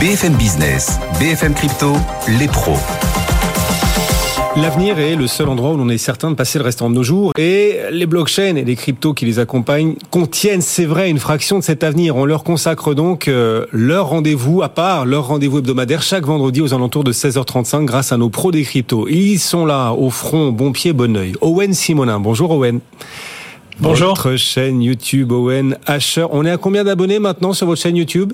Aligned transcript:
BFM 0.00 0.34
Business, 0.34 0.98
BFM 1.20 1.54
Crypto, 1.54 1.92
les 2.38 2.48
pros. 2.48 2.76
L'avenir 4.56 4.98
est 4.98 5.14
le 5.14 5.28
seul 5.28 5.48
endroit 5.48 5.70
où 5.70 5.76
l'on 5.76 5.88
est 5.88 5.98
certain 5.98 6.30
de 6.30 6.34
passer 6.34 6.58
le 6.58 6.64
restant 6.64 6.90
de 6.90 6.96
nos 6.96 7.04
jours 7.04 7.32
et 7.38 7.78
les 7.92 8.06
blockchains 8.06 8.56
et 8.56 8.64
les 8.64 8.74
cryptos 8.74 9.14
qui 9.14 9.24
les 9.24 9.38
accompagnent 9.38 9.94
contiennent, 10.10 10.60
c'est 10.60 10.84
vrai, 10.84 11.10
une 11.10 11.18
fraction 11.18 11.58
de 11.58 11.64
cet 11.64 11.84
avenir. 11.84 12.16
On 12.16 12.24
leur 12.24 12.42
consacre 12.42 12.94
donc 12.94 13.28
euh, 13.28 13.66
leur 13.72 14.08
rendez-vous 14.08 14.62
à 14.62 14.68
part, 14.68 15.06
leur 15.06 15.28
rendez-vous 15.28 15.58
hebdomadaire 15.58 16.02
chaque 16.02 16.26
vendredi 16.26 16.60
aux 16.60 16.74
alentours 16.74 17.04
de 17.04 17.12
16h35 17.12 17.84
grâce 17.84 18.10
à 18.10 18.16
nos 18.16 18.30
pros 18.30 18.50
des 18.50 18.64
cryptos. 18.64 19.08
Ils 19.08 19.38
sont 19.38 19.64
là, 19.64 19.92
au 19.92 20.10
front, 20.10 20.50
bon 20.50 20.72
pied, 20.72 20.92
bon 20.92 21.16
oeil. 21.16 21.34
Owen 21.40 21.72
Simonin. 21.72 22.18
Bonjour 22.18 22.50
Owen. 22.50 22.80
Bonjour. 23.78 24.08
Votre 24.08 24.36
chaîne 24.36 24.82
YouTube 24.82 25.32
Owen 25.32 25.78
Asher. 25.86 26.26
On 26.30 26.44
est 26.44 26.50
à 26.50 26.56
combien 26.56 26.84
d'abonnés 26.84 27.20
maintenant 27.20 27.52
sur 27.52 27.66
votre 27.66 27.80
chaîne 27.80 27.96
YouTube? 27.96 28.32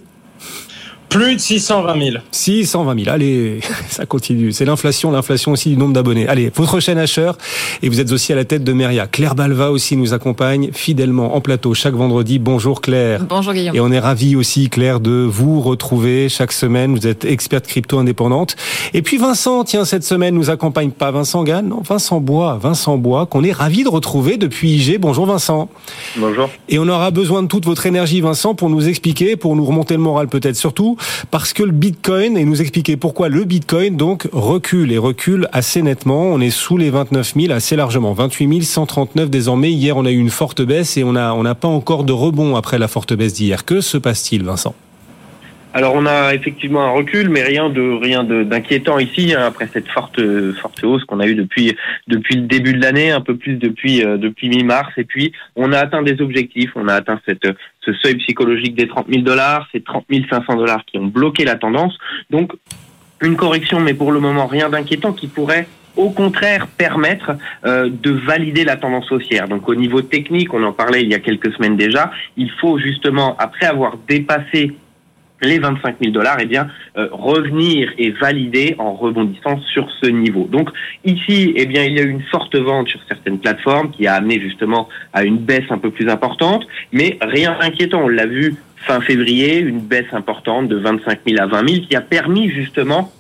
Plus 1.11 1.35
de 1.35 1.41
620 1.41 2.01
000. 2.01 2.17
620 2.31 3.05
000. 3.05 3.15
Allez, 3.15 3.61
ça 3.89 4.07
continue. 4.07 4.53
C'est 4.53 4.65
l'inflation, 4.65 5.11
l'inflation 5.11 5.53
aussi 5.53 5.71
du 5.71 5.77
nombre 5.77 5.93
d'abonnés. 5.93 6.29
Allez, 6.29 6.53
votre 6.55 6.79
chaîne 6.79 6.99
Asher. 6.99 7.33
Et 7.83 7.89
vous 7.89 8.01
êtes 8.01 8.13
aussi 8.13 8.33
à 8.33 8.37
la 8.37 8.45
tête 8.45 8.63
de 8.63 8.73
Meria. 8.73 9.09
Claire 9.09 9.35
Balva 9.35 9.73
aussi 9.73 9.97
nous 9.97 10.15
accompagne 10.15 10.71
fidèlement 10.73 11.35
en 11.35 11.41
plateau 11.41 11.75
chaque 11.75 11.95
vendredi. 11.95 12.39
Bonjour 12.39 12.81
Claire. 12.81 13.25
Bonjour 13.29 13.53
Guillaume. 13.53 13.75
Et 13.75 13.81
on 13.81 13.91
est 13.91 13.99
ravis 13.99 14.37
aussi, 14.37 14.71
Claire, 14.71 15.01
de 15.01 15.27
vous 15.29 15.61
retrouver 15.61 16.29
chaque 16.29 16.53
semaine. 16.53 16.95
Vous 16.95 17.09
êtes 17.09 17.25
experte 17.25 17.67
crypto 17.67 17.99
indépendante. 17.99 18.55
Et 18.95 19.03
puis 19.03 19.17
Vincent, 19.17 19.65
tiens, 19.65 19.85
cette 19.85 20.05
semaine 20.05 20.37
nous 20.37 20.49
accompagne 20.49 20.93
pas 20.93 21.11
Vincent 21.11 21.43
Gann, 21.43 21.67
non, 21.67 21.83
Vincent 21.83 22.21
Bois. 22.21 22.57
Vincent 22.63 22.99
Bois, 22.99 23.27
qu'on 23.27 23.43
est 23.43 23.53
ravi 23.53 23.83
de 23.83 23.89
retrouver 23.89 24.37
depuis 24.37 24.77
IG. 24.77 25.01
Bonjour 25.01 25.27
Vincent. 25.27 25.69
Bonjour. 26.17 26.49
Et 26.69 26.79
on 26.79 26.89
aura 26.89 27.11
besoin 27.11 27.43
de 27.43 27.49
toute 27.49 27.65
votre 27.65 27.87
énergie, 27.87 28.21
Vincent, 28.21 28.55
pour 28.55 28.71
nous 28.71 28.89
expliquer, 28.89 29.35
pour 29.35 29.57
nous 29.57 29.65
remonter 29.65 29.95
le 29.95 30.01
moral 30.01 30.29
peut-être 30.29 30.57
surtout, 30.57 30.97
parce 31.31 31.53
que 31.53 31.63
le 31.63 31.73
Bitcoin, 31.73 32.37
et 32.37 32.45
nous 32.45 32.61
expliquer 32.61 32.97
pourquoi 32.97 33.29
le 33.29 33.45
Bitcoin 33.45 33.97
donc 33.97 34.29
recule 34.33 34.93
et 34.93 34.99
recule 34.99 35.49
assez 35.53 35.83
nettement. 35.83 36.23
On 36.23 36.41
est 36.41 36.51
sous 36.51 36.77
les 36.77 36.91
29 36.91 37.35
000 37.37 37.53
assez 37.53 37.77
largement, 37.77 38.13
28 38.13 38.63
139 38.63 39.31
désormais. 39.31 39.73
Hier, 39.73 39.97
on 39.97 40.05
a 40.05 40.11
eu 40.11 40.19
une 40.19 40.31
forte 40.31 40.63
baisse 40.63 40.97
et 40.97 41.05
on 41.05 41.13
n'a 41.13 41.35
on 41.35 41.43
n'a 41.43 41.55
pas 41.55 41.69
encore 41.69 42.05
de 42.05 42.13
rebond 42.13 42.57
après 42.57 42.79
la 42.79 42.89
forte 42.89 43.13
baisse 43.15 43.35
d'hier. 43.35 43.65
Que 43.65 43.81
se 43.81 43.99
passe-t-il, 43.99 44.45
Vincent? 44.45 44.75
Alors 45.73 45.95
on 45.95 46.05
a 46.07 46.35
effectivement 46.35 46.83
un 46.83 46.91
recul, 46.91 47.29
mais 47.29 47.43
rien 47.43 47.71
de 47.71 47.81
rien 47.81 48.25
d'inquiétant 48.25 48.99
ici 48.99 49.35
hein, 49.35 49.45
après 49.47 49.69
cette 49.73 49.89
forte 49.89 50.21
forte 50.55 50.83
hausse 50.83 51.05
qu'on 51.05 51.21
a 51.21 51.27
eue 51.27 51.37
depuis 51.37 51.77
depuis 52.09 52.37
le 52.37 52.43
début 52.43 52.73
de 52.73 52.81
l'année, 52.83 53.13
un 53.13 53.21
peu 53.21 53.37
plus 53.37 53.55
depuis 53.55 54.05
euh, 54.05 54.17
depuis 54.17 54.49
mi-mars. 54.49 54.91
Et 54.97 55.05
puis 55.05 55.33
on 55.55 55.73
a 55.73 55.79
atteint 55.79 56.03
des 56.03 56.21
objectifs, 56.21 56.73
on 56.75 56.89
a 56.89 56.95
atteint 56.95 57.21
cette 57.25 57.47
ce 57.85 57.93
seuil 57.95 58.17
psychologique 58.17 58.75
des 58.75 58.89
30 58.89 59.07
000 59.09 59.23
dollars, 59.23 59.69
ces 59.73 59.81
30 59.81 60.05
500 60.29 60.57
dollars 60.57 60.85
qui 60.85 60.99
ont 60.99 61.07
bloqué 61.07 61.45
la 61.45 61.55
tendance. 61.55 61.97
Donc 62.31 62.53
une 63.23 63.37
correction, 63.37 63.79
mais 63.81 63.95
pour 63.95 64.11
le 64.13 64.19
moment 64.19 64.47
rien 64.47 64.71
d'inquiétant 64.71 65.13
qui 65.13 65.29
pourrait 65.29 65.69
au 65.97 66.11
contraire 66.11 66.67
permettre 66.67 67.33
euh, 67.65 67.91
de 67.91 68.11
valider 68.11 68.65
la 68.65 68.77
tendance 68.77 69.11
haussière. 69.13 69.49
Donc 69.49 69.69
au 69.69 69.75
niveau 69.75 70.03
technique, 70.03 70.53
on 70.55 70.63
en 70.63 70.73
parlait 70.73 71.03
il 71.03 71.09
y 71.11 71.15
a 71.15 71.19
quelques 71.19 71.53
semaines 71.55 71.77
déjà, 71.77 72.11
il 72.37 72.51
faut 72.61 72.79
justement, 72.79 73.37
après 73.39 73.67
avoir 73.67 73.97
dépassé 74.09 74.73
les 75.43 75.59
25 75.59 75.97
000 76.01 76.13
dollars, 76.13 76.39
eh 76.41 76.47
bien, 76.47 76.69
euh, 76.97 77.09
revenir 77.13 77.93
et 77.99 78.11
valider 78.11 78.75
en 78.79 78.95
rebondissant 78.95 79.61
sur 79.73 79.89
ce 80.01 80.07
niveau. 80.09 80.49
Donc 80.51 80.71
ici, 81.05 81.53
eh 81.57 81.67
bien, 81.67 81.85
il 81.85 81.97
y 81.97 82.01
a 82.01 82.03
eu 82.03 82.11
une 82.11 82.23
forte 82.23 82.57
vente 82.57 82.89
sur 82.89 83.01
certaines 83.09 83.39
plateformes 83.39 83.91
qui 83.91 84.07
a 84.07 84.15
amené 84.15 84.41
justement 84.41 84.89
à 85.13 85.25
une 85.25 85.39
baisse 85.39 85.71
un 85.71 85.79
peu 85.79 85.91
plus 85.91 86.09
importante, 86.09 86.67
mais 86.93 87.19
rien 87.21 87.57
d'inquiétant. 87.59 88.03
On 88.05 88.09
l'a 88.09 88.27
vu 88.27 88.55
fin 88.77 89.01
février, 89.01 89.59
une 89.59 89.81
baisse 89.81 90.13
importante 90.13 90.69
de 90.69 90.77
25 90.77 91.21
000 91.27 91.43
à 91.43 91.47
20 91.47 91.69
000 91.69 91.87
qui 91.87 91.97
a 91.97 92.01
permis 92.01 92.51
justement 92.51 93.13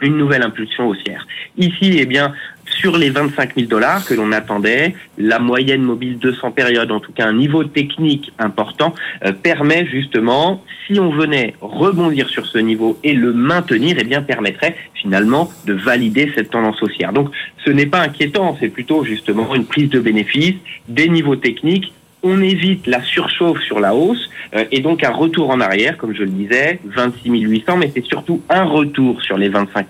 une 0.00 0.16
nouvelle 0.16 0.42
impulsion 0.42 0.88
haussière. 0.88 1.26
Ici, 1.56 1.96
eh 1.98 2.06
bien, 2.06 2.34
sur 2.66 2.96
les 2.96 3.10
25 3.10 3.54
000 3.54 3.68
dollars 3.68 4.04
que 4.04 4.14
l'on 4.14 4.32
attendait, 4.32 4.94
la 5.18 5.38
moyenne 5.38 5.82
mobile 5.82 6.18
200 6.18 6.52
périodes, 6.52 6.90
en 6.90 7.00
tout 7.00 7.12
cas 7.12 7.26
un 7.26 7.34
niveau 7.34 7.64
technique 7.64 8.32
important, 8.38 8.94
euh, 9.24 9.32
permet 9.32 9.86
justement, 9.86 10.62
si 10.86 10.98
on 10.98 11.10
venait 11.10 11.54
rebondir 11.60 12.28
sur 12.28 12.46
ce 12.46 12.58
niveau 12.58 12.98
et 13.02 13.14
le 13.14 13.32
maintenir, 13.32 13.96
eh 13.98 14.04
bien 14.04 14.22
permettrait 14.22 14.76
finalement 14.94 15.50
de 15.66 15.74
valider 15.74 16.32
cette 16.34 16.50
tendance 16.50 16.82
haussière. 16.82 17.12
Donc 17.12 17.30
ce 17.64 17.70
n'est 17.70 17.86
pas 17.86 18.00
inquiétant, 18.00 18.56
c'est 18.60 18.68
plutôt 18.68 19.04
justement 19.04 19.54
une 19.54 19.66
prise 19.66 19.90
de 19.90 20.00
bénéfice, 20.00 20.56
des 20.88 21.08
niveaux 21.08 21.36
techniques 21.36 21.92
on 22.24 22.40
évite 22.40 22.86
la 22.86 23.02
surchauffe 23.02 23.60
sur 23.60 23.78
la 23.78 23.94
hausse 23.94 24.30
euh, 24.56 24.64
et 24.72 24.80
donc 24.80 25.04
un 25.04 25.10
retour 25.10 25.50
en 25.50 25.60
arrière, 25.60 25.96
comme 25.96 26.14
je 26.14 26.22
le 26.22 26.30
disais, 26.30 26.80
26 26.84 27.30
800, 27.30 27.76
mais 27.76 27.92
c'est 27.94 28.04
surtout 28.04 28.42
un 28.48 28.64
retour 28.64 29.22
sur 29.22 29.36
les 29.36 29.50
25 29.50 29.86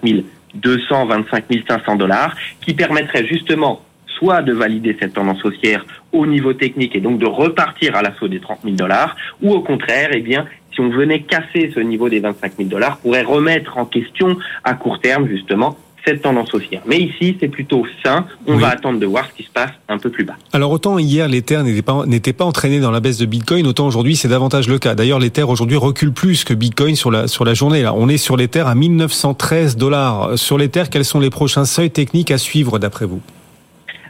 200, 0.54 1.06
25 1.06 1.44
500 1.66 1.96
dollars 1.96 2.36
qui 2.60 2.74
permettrait 2.74 3.26
justement 3.26 3.82
soit 4.06 4.42
de 4.42 4.52
valider 4.52 4.96
cette 5.00 5.14
tendance 5.14 5.44
haussière 5.44 5.84
au 6.12 6.26
niveau 6.26 6.52
technique 6.52 6.94
et 6.94 7.00
donc 7.00 7.18
de 7.18 7.26
repartir 7.26 7.96
à 7.96 8.02
l'assaut 8.02 8.28
des 8.28 8.40
30 8.40 8.60
000 8.62 8.76
dollars, 8.76 9.16
ou 9.42 9.52
au 9.52 9.60
contraire, 9.60 10.10
eh 10.12 10.20
bien, 10.20 10.46
si 10.72 10.80
on 10.80 10.88
venait 10.88 11.22
casser 11.22 11.72
ce 11.74 11.80
niveau 11.80 12.08
des 12.08 12.20
25 12.20 12.52
000 12.56 12.68
dollars, 12.68 12.98
pourrait 12.98 13.22
remettre 13.22 13.78
en 13.78 13.86
question 13.86 14.36
à 14.64 14.74
court 14.74 15.00
terme 15.00 15.28
justement 15.28 15.76
cette 16.04 16.22
tendance 16.22 16.52
haussière. 16.54 16.82
Mais 16.86 16.98
ici, 16.98 17.36
c'est 17.40 17.48
plutôt 17.48 17.86
sain. 18.04 18.26
On 18.46 18.56
va 18.56 18.68
attendre 18.68 18.98
de 18.98 19.06
voir 19.06 19.26
ce 19.28 19.36
qui 19.36 19.42
se 19.42 19.50
passe 19.50 19.70
un 19.88 19.98
peu 19.98 20.10
plus 20.10 20.24
bas. 20.24 20.36
Alors 20.52 20.70
autant 20.70 20.98
hier 20.98 21.28
l'Ether 21.28 21.62
n'était 21.62 21.82
pas 21.82 22.04
n'était 22.06 22.32
pas 22.32 22.44
entraîné 22.44 22.80
dans 22.80 22.90
la 22.90 23.00
baisse 23.00 23.18
de 23.18 23.26
Bitcoin, 23.26 23.66
autant 23.66 23.86
aujourd'hui 23.86 24.16
c'est 24.16 24.28
davantage 24.28 24.68
le 24.68 24.78
cas. 24.78 24.94
D'ailleurs 24.94 25.18
l'Ether 25.18 25.42
aujourd'hui 25.42 25.76
recule 25.76 26.12
plus 26.12 26.44
que 26.44 26.54
Bitcoin 26.54 26.96
sur 26.96 27.10
la 27.10 27.28
sur 27.28 27.44
la 27.44 27.54
journée. 27.54 27.82
Là, 27.82 27.94
on 27.94 28.08
est 28.08 28.18
sur 28.18 28.36
l'Ether 28.36 28.64
à 28.66 28.74
1913 28.74 29.76
dollars. 29.76 30.38
Sur 30.38 30.58
l'Ether, 30.58 30.84
quels 30.90 31.04
sont 31.04 31.20
les 31.20 31.30
prochains 31.30 31.64
seuils 31.64 31.90
techniques 31.90 32.30
à 32.30 32.38
suivre 32.38 32.78
d'après 32.78 33.06
vous? 33.06 33.20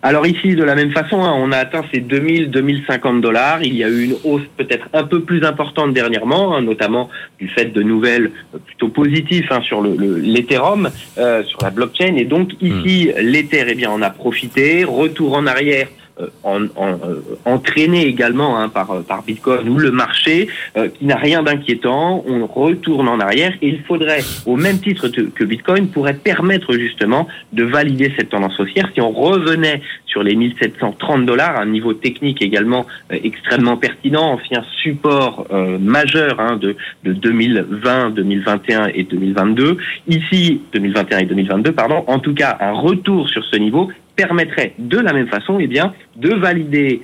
Alors 0.04 0.26
ici, 0.26 0.54
de 0.54 0.62
la 0.62 0.74
même 0.74 0.92
façon, 0.92 1.22
hein, 1.22 1.32
on 1.34 1.50
a 1.50 1.56
atteint 1.56 1.82
ces 1.90 2.00
2000, 2.00 2.50
2050 2.50 3.22
dollars. 3.22 3.62
Il 3.62 3.74
y 3.74 3.82
a 3.82 3.88
eu 3.88 4.04
une 4.04 4.16
hausse 4.22 4.42
peut-être 4.58 4.86
un 4.92 5.04
peu 5.04 5.22
plus 5.22 5.42
importante 5.44 5.94
dernièrement, 5.94 6.54
hein, 6.54 6.60
notamment 6.60 7.08
du 7.38 7.48
fait 7.48 7.72
de 7.72 7.82
nouvelles 7.82 8.30
plutôt 8.66 8.88
positives 8.88 9.46
hein, 9.48 9.62
sur 9.62 9.80
le 9.80 10.18
l'Ethereum, 10.18 10.90
euh, 11.16 11.42
sur 11.44 11.58
la 11.62 11.70
blockchain. 11.70 12.16
Et 12.16 12.26
donc 12.26 12.50
ici, 12.60 13.12
hmm. 13.16 13.20
l'Ether, 13.20 13.64
eh 13.66 13.74
bien, 13.74 13.90
on 13.90 14.02
a 14.02 14.10
profité. 14.10 14.84
Retour 14.84 15.38
en 15.38 15.46
arrière 15.46 15.88
euh, 16.20 16.28
en, 16.44 16.62
euh, 16.62 16.68
entraîné 17.44 18.06
également 18.06 18.56
hein, 18.56 18.68
par, 18.68 19.02
Bitcoin 19.26 19.68
ou 19.68 19.78
le 19.78 19.90
marché, 19.90 20.46
euh, 20.76 20.86
qui 20.88 21.06
n'a 21.06 21.16
rien 21.16 21.42
d'inquiétant. 21.42 22.24
On 22.28 22.46
retourne 22.46 23.08
en 23.08 23.18
arrière 23.18 23.52
et 23.60 23.68
il 23.68 23.80
faudrait, 23.80 24.20
au 24.46 24.54
même 24.54 24.78
titre 24.78 25.08
que 25.08 25.44
Bitcoin, 25.44 25.88
pourrait 25.88 26.14
permettre 26.14 26.74
justement 26.74 27.26
de 27.52 27.64
valider 27.64 28.12
cette 28.16 28.28
tendance 28.28 28.60
haussière. 28.60 28.88
Si 28.94 29.00
on 29.00 29.10
revenait 29.10 29.82
sur 30.06 30.22
les 30.22 30.36
1730 30.36 31.26
dollars, 31.26 31.58
un 31.58 31.66
niveau 31.66 31.94
technique 31.94 32.40
également 32.42 32.86
extrêmement 33.10 33.76
pertinent, 33.76 34.38
un 34.52 34.62
support 34.82 35.48
majeur 35.80 36.38
hein, 36.38 36.56
de, 36.56 36.76
de 37.02 37.12
2020, 37.12 38.10
2021 38.10 38.86
et 38.94 39.02
2022. 39.02 39.78
Ici, 40.06 40.60
2021 40.72 41.18
et 41.18 41.24
2022, 41.24 41.72
pardon. 41.72 42.04
En 42.06 42.20
tout 42.20 42.34
cas, 42.34 42.56
un 42.60 42.72
retour 42.72 43.28
sur 43.28 43.44
ce 43.44 43.56
niveau 43.56 43.90
permettrait 44.16 44.74
de 44.78 44.98
la 44.98 45.12
même 45.12 45.28
façon 45.28 45.58
eh 45.60 45.66
bien, 45.66 45.94
de 46.16 46.34
valider 46.34 47.02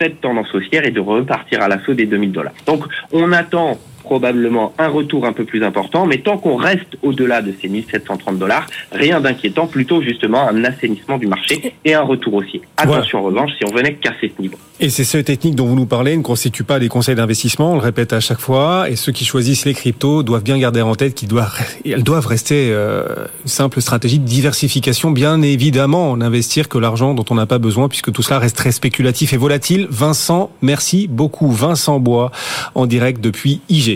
cette 0.00 0.20
tendance 0.20 0.52
haussière 0.54 0.84
et 0.86 0.90
de 0.90 1.00
repartir 1.00 1.62
à 1.62 1.68
l'assaut 1.68 1.94
des 1.94 2.06
2000 2.06 2.32
dollars. 2.32 2.54
Donc 2.66 2.84
on 3.12 3.32
attend 3.32 3.78
probablement 4.02 4.72
un 4.78 4.88
retour 4.88 5.26
un 5.26 5.32
peu 5.32 5.44
plus 5.44 5.64
important, 5.64 6.06
mais 6.06 6.18
tant 6.18 6.38
qu'on 6.38 6.56
reste 6.56 6.96
au-delà 7.02 7.42
de 7.42 7.54
ces 7.60 7.68
1730 7.68 8.38
dollars, 8.38 8.66
rien 8.92 9.20
d'inquiétant, 9.20 9.66
plutôt 9.66 10.02
justement 10.02 10.48
un 10.48 10.64
assainissement 10.64 11.18
du 11.18 11.26
marché 11.26 11.74
et 11.84 11.94
un 11.94 12.02
retour 12.02 12.34
haussier. 12.34 12.62
Attention 12.76 13.20
en 13.20 13.22
revanche 13.22 13.50
si 13.58 13.64
on 13.64 13.74
venait 13.74 13.94
casser 13.94 14.32
ce 14.36 14.42
niveau. 14.42 14.56
Et 14.82 14.88
ces 14.88 15.04
seuils 15.04 15.24
techniques 15.24 15.54
dont 15.54 15.66
vous 15.66 15.76
nous 15.76 15.86
parlez 15.86 16.16
ne 16.16 16.22
constituent 16.22 16.64
pas 16.64 16.78
des 16.78 16.88
conseils 16.88 17.14
d'investissement, 17.14 17.72
on 17.72 17.74
le 17.74 17.82
répète 17.82 18.14
à 18.14 18.20
chaque 18.20 18.40
fois, 18.40 18.88
et 18.88 18.96
ceux 18.96 19.12
qui 19.12 19.26
choisissent 19.26 19.66
les 19.66 19.74
cryptos 19.74 20.22
doivent 20.22 20.42
bien 20.42 20.58
garder 20.58 20.80
en 20.80 20.94
tête 20.94 21.14
qu'elles 21.14 21.28
doivent, 21.28 21.52
elles 21.84 22.02
doivent 22.02 22.26
rester 22.26 22.70
euh, 22.70 23.04
une 23.42 23.48
simple 23.48 23.82
stratégie 23.82 24.18
de 24.18 24.24
diversification, 24.24 25.10
bien 25.10 25.42
évidemment, 25.42 26.16
n'investir 26.16 26.68
que 26.68 26.78
l'argent 26.78 27.12
dont 27.12 27.26
on 27.28 27.34
n'a 27.34 27.46
pas 27.46 27.58
besoin, 27.58 27.88
puisque 27.88 28.10
tout 28.10 28.22
cela 28.22 28.38
reste 28.38 28.56
très 28.56 28.72
spéculatif 28.72 29.34
et 29.34 29.36
volatile. 29.36 29.86
Vincent, 29.90 30.50
merci 30.62 31.08
beaucoup. 31.08 31.50
Vincent 31.50 32.00
Bois, 32.00 32.30
en 32.74 32.86
direct 32.86 33.20
depuis 33.20 33.60
IG. 33.68 33.89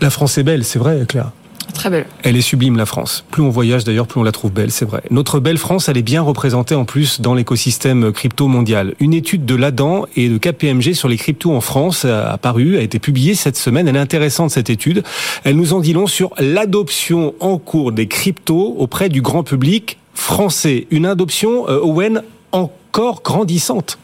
La 0.00 0.10
France 0.10 0.38
est 0.38 0.42
belle, 0.42 0.64
c'est 0.64 0.78
vrai, 0.78 1.04
Claire. 1.08 1.32
Très 1.74 1.90
belle. 1.90 2.06
Elle 2.22 2.36
est 2.36 2.40
sublime, 2.40 2.76
la 2.76 2.86
France. 2.86 3.24
Plus 3.30 3.42
on 3.42 3.50
voyage 3.50 3.84
d'ailleurs, 3.84 4.06
plus 4.06 4.18
on 4.18 4.24
la 4.24 4.32
trouve 4.32 4.50
belle, 4.50 4.70
c'est 4.70 4.84
vrai. 4.84 5.02
Notre 5.10 5.38
belle 5.38 5.58
France, 5.58 5.88
elle 5.88 5.96
est 5.96 6.02
bien 6.02 6.22
représentée 6.22 6.74
en 6.74 6.84
plus 6.84 7.20
dans 7.20 7.34
l'écosystème 7.34 8.10
crypto 8.10 8.48
mondial. 8.48 8.94
Une 9.00 9.14
étude 9.14 9.44
de 9.44 9.54
l'ADAN 9.54 10.06
et 10.16 10.28
de 10.28 10.38
KPMG 10.38 10.94
sur 10.94 11.08
les 11.08 11.16
cryptos 11.16 11.54
en 11.54 11.60
France 11.60 12.04
a 12.04 12.36
paru, 12.38 12.78
a 12.78 12.80
été 12.80 12.98
publiée 12.98 13.34
cette 13.34 13.56
semaine. 13.56 13.86
Elle 13.86 13.96
est 13.96 14.00
intéressante, 14.00 14.50
cette 14.50 14.70
étude. 14.70 15.04
Elle 15.44 15.56
nous 15.56 15.72
en 15.72 15.80
dit 15.80 15.92
long 15.92 16.06
sur 16.06 16.32
l'adoption 16.38 17.34
en 17.38 17.58
cours 17.58 17.92
des 17.92 18.08
cryptos 18.08 18.74
auprès 18.78 19.08
du 19.08 19.22
grand 19.22 19.42
public 19.42 19.98
français. 20.14 20.86
Une 20.90 21.06
adoption, 21.06 21.68
euh, 21.68 21.80
Owen, 21.80 22.22
encore 22.50 23.22
grandissante. 23.22 23.98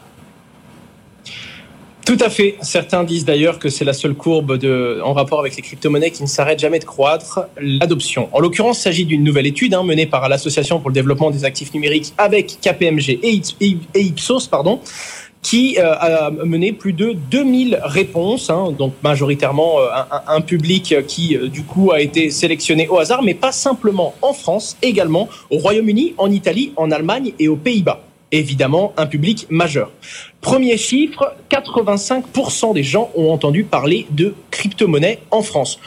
Tout 2.05 2.17
à 2.19 2.29
fait. 2.29 2.55
Certains 2.61 3.03
disent 3.03 3.25
d'ailleurs 3.25 3.57
que 3.57 3.67
c'est 3.69 3.83
la 3.83 3.93
seule 3.93 4.13
courbe 4.13 4.59
de, 4.59 5.01
en 5.03 5.13
rapport 5.13 5.39
avec 5.39 5.55
les 5.55 5.63
crypto-monnaies 5.63 6.11
qui 6.11 6.21
ne 6.21 6.27
s'arrête 6.27 6.59
jamais 6.59 6.77
de 6.77 6.85
croître, 6.85 7.47
l'adoption. 7.59 8.29
En 8.31 8.39
l'occurrence, 8.39 8.77
il 8.77 8.81
s'agit 8.83 9.05
d'une 9.05 9.23
nouvelle 9.23 9.47
étude 9.47 9.73
hein, 9.73 9.81
menée 9.83 10.05
par 10.05 10.29
l'Association 10.29 10.79
pour 10.79 10.91
le 10.91 10.93
développement 10.93 11.31
des 11.31 11.45
actifs 11.45 11.73
numériques 11.73 12.13
avec 12.19 12.59
KPMG 12.61 13.19
et 13.23 13.41
Ipsos, 13.95 14.47
pardon, 14.47 14.79
qui 15.41 15.79
euh, 15.79 15.95
a 15.95 16.29
mené 16.29 16.73
plus 16.73 16.93
de 16.93 17.15
2000 17.31 17.79
réponses, 17.83 18.51
hein, 18.51 18.71
donc 18.77 18.93
majoritairement 19.01 19.79
euh, 19.79 19.87
un, 20.11 20.35
un, 20.35 20.41
public 20.41 20.95
qui 21.07 21.35
euh, 21.35 21.47
du 21.47 21.63
coup 21.63 21.91
a 21.91 22.01
été 22.01 22.29
sélectionné 22.29 22.87
au 22.87 22.99
hasard, 22.99 23.23
mais 23.23 23.33
pas 23.33 23.51
simplement 23.51 24.13
en 24.21 24.33
France, 24.33 24.77
également 24.83 25.27
au 25.49 25.57
Royaume-Uni, 25.57 26.13
en 26.19 26.29
Italie, 26.29 26.71
en 26.75 26.91
Allemagne 26.91 27.33
et 27.39 27.47
aux 27.47 27.55
Pays-Bas 27.55 28.04
évidemment 28.31 28.93
un 28.97 29.05
public 29.05 29.47
majeur. 29.49 29.91
Premier 30.41 30.77
chiffre, 30.77 31.35
85% 31.49 32.73
des 32.73 32.83
gens 32.83 33.09
ont 33.15 33.31
entendu 33.31 33.63
parler 33.63 34.07
de 34.11 34.33
crypto-monnaie 34.51 35.19
en 35.31 35.41
France. 35.41 35.79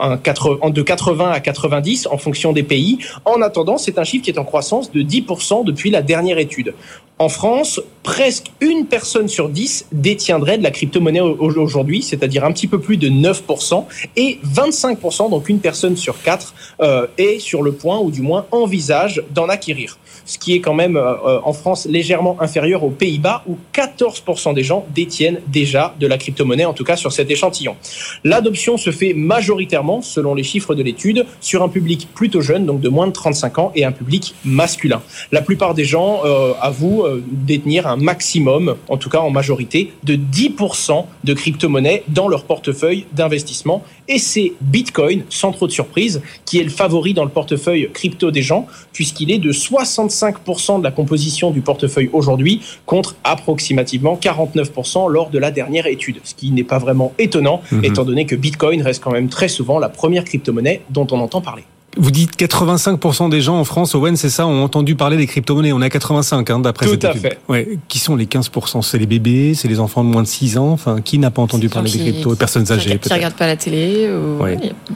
De 0.00 0.82
80 0.82 1.30
à 1.30 1.40
90 1.40 2.06
en 2.06 2.16
fonction 2.16 2.54
des 2.54 2.62
pays. 2.62 2.98
En 3.26 3.42
attendant, 3.42 3.76
c'est 3.76 3.98
un 3.98 4.04
chiffre 4.04 4.24
qui 4.24 4.30
est 4.30 4.38
en 4.38 4.44
croissance 4.44 4.90
de 4.90 5.02
10% 5.02 5.64
depuis 5.66 5.90
la 5.90 6.00
dernière 6.00 6.38
étude. 6.38 6.74
En 7.18 7.28
France, 7.28 7.80
presque 8.02 8.46
une 8.60 8.86
personne 8.86 9.28
sur 9.28 9.48
dix 9.48 9.86
détiendrait 9.92 10.58
de 10.58 10.62
la 10.64 10.70
crypto-monnaie 10.72 11.20
aujourd'hui, 11.20 12.02
c'est-à-dire 12.02 12.44
un 12.44 12.52
petit 12.52 12.66
peu 12.66 12.80
plus 12.80 12.96
de 12.96 13.08
9%, 13.08 13.84
et 14.16 14.38
25%, 14.44 15.30
donc 15.30 15.48
une 15.48 15.60
personne 15.60 15.96
sur 15.96 16.20
quatre, 16.22 16.54
euh, 16.80 17.06
est 17.18 17.38
sur 17.38 17.62
le 17.62 17.72
point, 17.72 17.98
ou 18.00 18.10
du 18.10 18.22
moins 18.22 18.46
envisage 18.50 19.22
d'en 19.32 19.48
acquérir 19.48 19.98
ce 20.24 20.38
qui 20.38 20.54
est 20.54 20.60
quand 20.60 20.74
même 20.74 20.96
euh, 20.96 21.14
euh, 21.26 21.40
en 21.44 21.52
France 21.52 21.86
légèrement 21.86 22.36
inférieur 22.40 22.84
aux 22.84 22.90
Pays-Bas 22.90 23.42
où 23.46 23.56
14% 23.74 24.54
des 24.54 24.62
gens 24.62 24.84
détiennent 24.94 25.40
déjà 25.48 25.94
de 25.98 26.06
la 26.06 26.18
crypto-monnaie, 26.18 26.64
en 26.64 26.72
tout 26.72 26.84
cas 26.84 26.96
sur 26.96 27.12
cet 27.12 27.30
échantillon. 27.30 27.76
L'adoption 28.24 28.76
se 28.76 28.90
fait 28.90 29.14
majoritairement, 29.14 30.02
selon 30.02 30.34
les 30.34 30.42
chiffres 30.42 30.74
de 30.74 30.82
l'étude, 30.82 31.26
sur 31.40 31.62
un 31.62 31.68
public 31.68 32.08
plutôt 32.14 32.40
jeune, 32.40 32.66
donc 32.66 32.80
de 32.80 32.88
moins 32.88 33.06
de 33.06 33.12
35 33.12 33.58
ans, 33.58 33.72
et 33.74 33.84
un 33.84 33.92
public 33.92 34.34
masculin. 34.44 35.02
La 35.30 35.42
plupart 35.42 35.74
des 35.74 35.84
gens 35.84 36.22
euh, 36.24 36.52
avouent 36.60 37.01
détenir 37.26 37.86
un 37.86 37.96
maximum, 37.96 38.76
en 38.88 38.96
tout 38.96 39.08
cas 39.08 39.20
en 39.20 39.30
majorité, 39.30 39.92
de 40.04 40.16
10% 40.16 41.04
de 41.24 41.34
crypto-monnaie 41.34 42.04
dans 42.08 42.28
leur 42.28 42.44
portefeuille 42.44 43.06
d'investissement. 43.12 43.82
Et 44.08 44.18
c'est 44.18 44.52
Bitcoin, 44.60 45.24
sans 45.28 45.52
trop 45.52 45.66
de 45.66 45.72
surprise, 45.72 46.22
qui 46.44 46.58
est 46.58 46.64
le 46.64 46.70
favori 46.70 47.14
dans 47.14 47.24
le 47.24 47.30
portefeuille 47.30 47.88
crypto 47.92 48.30
des 48.30 48.42
gens, 48.42 48.66
puisqu'il 48.92 49.30
est 49.30 49.38
de 49.38 49.52
60 49.52 50.10
5% 50.10 50.78
de 50.78 50.84
la 50.84 50.90
composition 50.90 51.50
du 51.50 51.60
portefeuille 51.60 52.10
aujourd'hui 52.12 52.60
contre 52.86 53.16
approximativement 53.24 54.18
49% 54.20 55.10
lors 55.10 55.30
de 55.30 55.38
la 55.38 55.50
dernière 55.50 55.86
étude, 55.86 56.20
ce 56.24 56.34
qui 56.34 56.50
n'est 56.50 56.64
pas 56.64 56.78
vraiment 56.78 57.12
étonnant 57.18 57.62
mhm. 57.70 57.84
étant 57.84 58.04
donné 58.04 58.26
que 58.26 58.36
Bitcoin 58.36 58.82
reste 58.82 59.02
quand 59.02 59.10
même 59.10 59.28
très 59.28 59.48
souvent 59.48 59.78
la 59.78 59.88
première 59.88 60.24
crypto-monnaie 60.24 60.82
dont 60.90 61.06
on 61.10 61.20
entend 61.20 61.40
parler. 61.40 61.64
Vous 61.98 62.10
dites 62.10 62.38
85% 62.38 63.28
des 63.28 63.42
gens 63.42 63.58
en 63.58 63.64
France, 63.64 63.94
Owen, 63.94 64.16
c'est 64.16 64.30
ça, 64.30 64.46
ont 64.46 64.64
entendu 64.64 64.94
parler 64.94 65.16
des 65.18 65.26
crypto-monnaies. 65.26 65.72
On 65.72 65.82
est 65.82 65.86
à 65.86 65.90
85, 65.90 66.48
hein, 66.50 66.58
d'après 66.58 66.86
cette 66.86 67.04
étude. 67.04 67.20
Tout 67.20 67.26
à 67.26 67.30
fait. 67.30 67.38
Ouais. 67.48 67.78
Qui 67.88 67.98
sont 67.98 68.16
les 68.16 68.24
15% 68.24 68.80
C'est 68.82 68.98
les 68.98 69.06
bébés, 69.06 69.52
c'est 69.54 69.68
les 69.68 69.78
enfants 69.78 70.02
de 70.02 70.08
moins 70.08 70.22
de 70.22 70.26
6 70.26 70.56
ans? 70.56 70.70
Enfin, 70.70 71.02
qui 71.02 71.18
n'a 71.18 71.30
pas 71.30 71.42
entendu 71.42 71.68
parler 71.68 71.90
des 71.90 71.98
cryptos? 71.98 72.30
Les 72.30 72.36
personnes 72.36 72.70
âgées, 72.72 72.90
peut-être. 72.90 73.08
Qui 73.08 73.14
regardent 73.14 73.34
pas 73.34 73.46
la 73.46 73.56
télé. 73.56 74.10
Ou... 74.10 74.42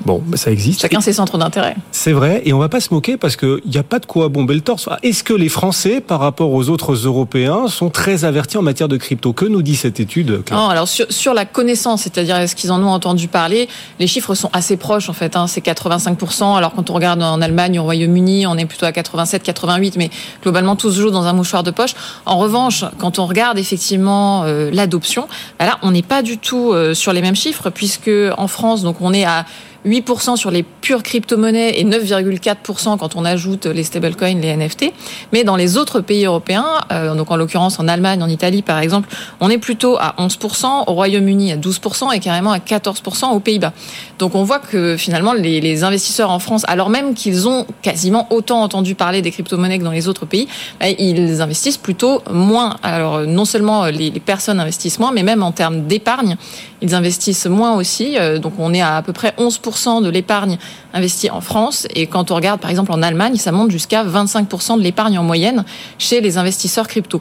Bon, 0.07 0.23
bah, 0.25 0.39
ça 0.39 0.51
existe. 0.51 0.81
Chacun 0.81 1.01
ses 1.03 1.13
centres 1.13 1.37
d'intérêt. 1.37 1.77
C'est 1.93 2.13
vrai, 2.13 2.41
et 2.47 2.53
on 2.55 2.59
va 2.59 2.71
pas 2.71 2.81
se 2.81 2.93
moquer 2.95 3.19
parce 3.19 3.37
qu'il 3.37 3.61
n'y 3.67 3.79
a 3.79 3.83
pas 3.83 3.99
de 3.99 4.07
quoi 4.07 4.29
bomber 4.29 4.55
le 4.55 4.63
torse. 4.63 4.89
Est-ce 5.03 5.23
que 5.23 5.35
les 5.35 5.51
Français, 5.51 6.01
par 6.01 6.21
rapport 6.21 6.51
aux 6.53 6.71
autres 6.71 6.95
Européens, 6.95 7.69
sont 7.69 7.91
très 7.91 8.25
avertis 8.25 8.57
en 8.57 8.63
matière 8.63 8.89
de 8.89 8.97
crypto? 8.97 9.35
Que 9.35 9.45
nous 9.45 9.61
dit 9.61 9.77
cette 9.77 10.01
étude 10.01 10.43
Non, 10.51 10.69
alors 10.69 10.89
sur, 10.89 11.07
sur 11.11 11.35
la 11.35 11.45
connaissance, 11.45 12.03
c'est-à-dire 12.03 12.37
est-ce 12.37 12.57
qu'ils 12.57 12.73
en 12.73 12.83
ont 12.83 12.89
entendu 12.89 13.29
parler, 13.29 13.69
les 14.01 14.07
chiffres 14.07 14.35
sont 14.35 14.51
assez 14.55 14.79
proches 14.79 15.11
en 15.11 15.13
fait. 15.13 15.37
Hein, 15.37 15.47
c'est 15.47 15.65
85%. 15.65 16.57
Alors 16.57 16.73
quand 16.75 16.86
on 16.91 16.95
regarde 16.95 17.23
en 17.23 17.41
Allemagne 17.41 17.79
au 17.79 17.85
Royaume-Uni, 17.85 18.47
on 18.47 18.57
est 18.57 18.67
plutôt 18.67 18.87
à 18.87 18.93
87, 18.93 19.43
88, 19.43 19.97
mais 19.97 20.11
globalement 20.43 20.77
tout 20.77 20.91
se 20.91 21.01
joue 21.01 21.11
dans 21.11 21.25
un 21.25 21.33
mouchoir 21.33 21.63
de 21.63 21.71
poche. 21.71 21.95
En 22.25 22.39
revanche, 22.39 22.85
quand 22.99 23.19
on 23.19 23.27
regarde 23.27 23.59
effectivement 23.59 24.45
euh, 24.45 24.71
l'adoption, 24.73 25.29
bah 25.59 25.67
là, 25.67 25.79
on 25.83 25.91
n'est 25.91 26.03
pas 26.03 26.23
du 26.23 26.39
tout 26.39 26.73
euh, 26.73 26.95
sur 26.95 27.13
les 27.13 27.23
mêmes 27.23 27.37
chiffres, 27.37 27.71
puisque 27.71 28.11
en 28.37 28.49
France, 28.49 28.83
donc 28.83 29.01
on 29.01 29.13
est 29.13 29.25
à 29.25 29.45
8% 29.87 30.37
sur 30.37 30.51
les 30.51 30.63
pures 30.63 31.03
crypto-monnaies 31.03 31.79
et 31.79 31.85
9,4% 31.85 32.99
quand 32.99 33.17
on 33.17 33.25
ajoute 33.25 33.67
les 33.67 33.85
stablecoins, 33.85 34.41
les 34.41 34.57
NFT. 34.57 34.93
Mais 35.33 35.45
dans 35.45 35.57
les 35.57 35.77
autres 35.77 36.01
pays 36.01 36.25
européens, 36.25 36.67
euh, 36.93 37.15
donc 37.15 37.31
en 37.31 37.37
l'occurrence 37.37 37.79
en 37.79 37.89
Allemagne, 37.89 38.23
en 38.23 38.29
Italie 38.29 38.63
par 38.63 38.81
exemple, 38.81 39.09
on 39.41 39.49
est 39.49 39.59
plutôt 39.59 39.97
à 39.99 40.15
11%, 40.19 40.85
au 40.87 40.93
Royaume-Uni 40.93 41.53
à 41.53 41.57
12% 41.57 42.15
et 42.15 42.21
carrément 42.21 42.53
à 42.53 42.59
14% 42.59 43.33
aux 43.33 43.41
Pays-Bas. 43.41 43.73
Donc 44.19 44.35
on 44.35 44.43
voit 44.43 44.59
que 44.59 44.97
finalement 44.97 45.33
les, 45.33 45.61
les 45.61 45.85
investisseurs 45.85 46.31
en 46.31 46.39
France, 46.39 46.65
alors 46.69 46.91
même 46.91 47.15
qu'ils 47.15 47.49
ont 47.49 47.67
quasiment 47.83 48.27
autant 48.31 48.63
entendu 48.63 48.95
parler 48.95 49.23
des 49.23 49.31
crypto-monnaies 49.31 49.79
que 49.79 49.85
dans 49.85 49.93
les 49.93 50.09
autres 50.09 50.27
pays, 50.27 50.49
bah, 50.81 50.89
ils 50.89 51.41
investissent 51.41 51.77
plutôt 51.77 52.23
moins. 52.31 52.77
Alors 52.83 53.21
non 53.21 53.45
seulement 53.45 53.87
les, 53.87 54.11
les 54.11 54.21
personnes 54.21 54.61
investissent 54.61 54.99
moins, 54.99 55.13
mais 55.13 55.23
même 55.23 55.43
en 55.43 55.53
termes 55.53 55.87
d'épargne, 55.87 56.37
ils 56.83 56.95
investissent 56.95 57.47
moins 57.47 57.77
aussi. 57.77 58.19
Euh, 58.19 58.39
donc 58.39 58.55
on 58.59 58.73
est 58.75 58.81
à 58.81 58.97
à 58.97 59.03
peu 59.03 59.13
près 59.13 59.35
11% 59.39 60.03
de 60.03 60.09
l'épargne 60.09 60.59
investie 60.95 61.31
en 61.31 61.41
France. 61.41 61.87
Et 61.95 62.07
quand 62.07 62.31
on 62.31 62.35
regarde 62.35 62.61
par 62.61 62.71
exemple 62.71 62.93
en 62.93 63.03
Allemagne, 63.03 63.37
ça 63.37 63.53
monte 63.53 63.71
jusqu'à 63.71 64.05
25% 64.05 64.79
de 64.79 64.83
l'épargne 64.83 65.19
en 65.19 65.23
moyenne 65.23 65.65
chez 65.99 66.21
les 66.21 66.39
investisseurs 66.39 66.89
crypto. 66.89 67.21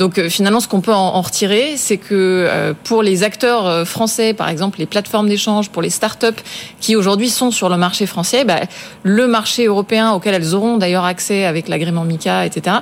Donc 0.00 0.16
euh, 0.16 0.30
finalement, 0.30 0.60
ce 0.60 0.66
qu'on 0.66 0.80
peut 0.80 0.94
en, 0.94 1.20
retirer, 1.20 1.74
c'est 1.76 1.98
que 1.98 2.14
euh, 2.48 2.72
pour 2.84 3.02
les 3.02 3.22
acteurs 3.22 3.66
euh, 3.66 3.84
français, 3.84 4.32
par 4.32 4.48
exemple 4.48 4.78
les 4.78 4.86
plateformes 4.86 5.28
d'échange, 5.28 5.68
pour 5.68 5.82
les 5.82 5.90
startups 5.90 6.40
qui 6.80 6.96
aujourd'hui 6.96 7.28
sont 7.28 7.50
sur 7.50 7.68
le 7.68 7.76
marché 7.76 8.06
français, 8.06 8.46
bah, 8.46 8.60
le 9.02 9.26
marché 9.26 9.66
européen 9.66 10.12
auquel 10.12 10.32
elles 10.32 10.54
auront 10.54 10.78
d'ailleurs 10.78 11.04
accès 11.04 11.44
avec 11.44 11.68
l'agrément 11.68 12.04
MICA, 12.04 12.46
etc., 12.46 12.76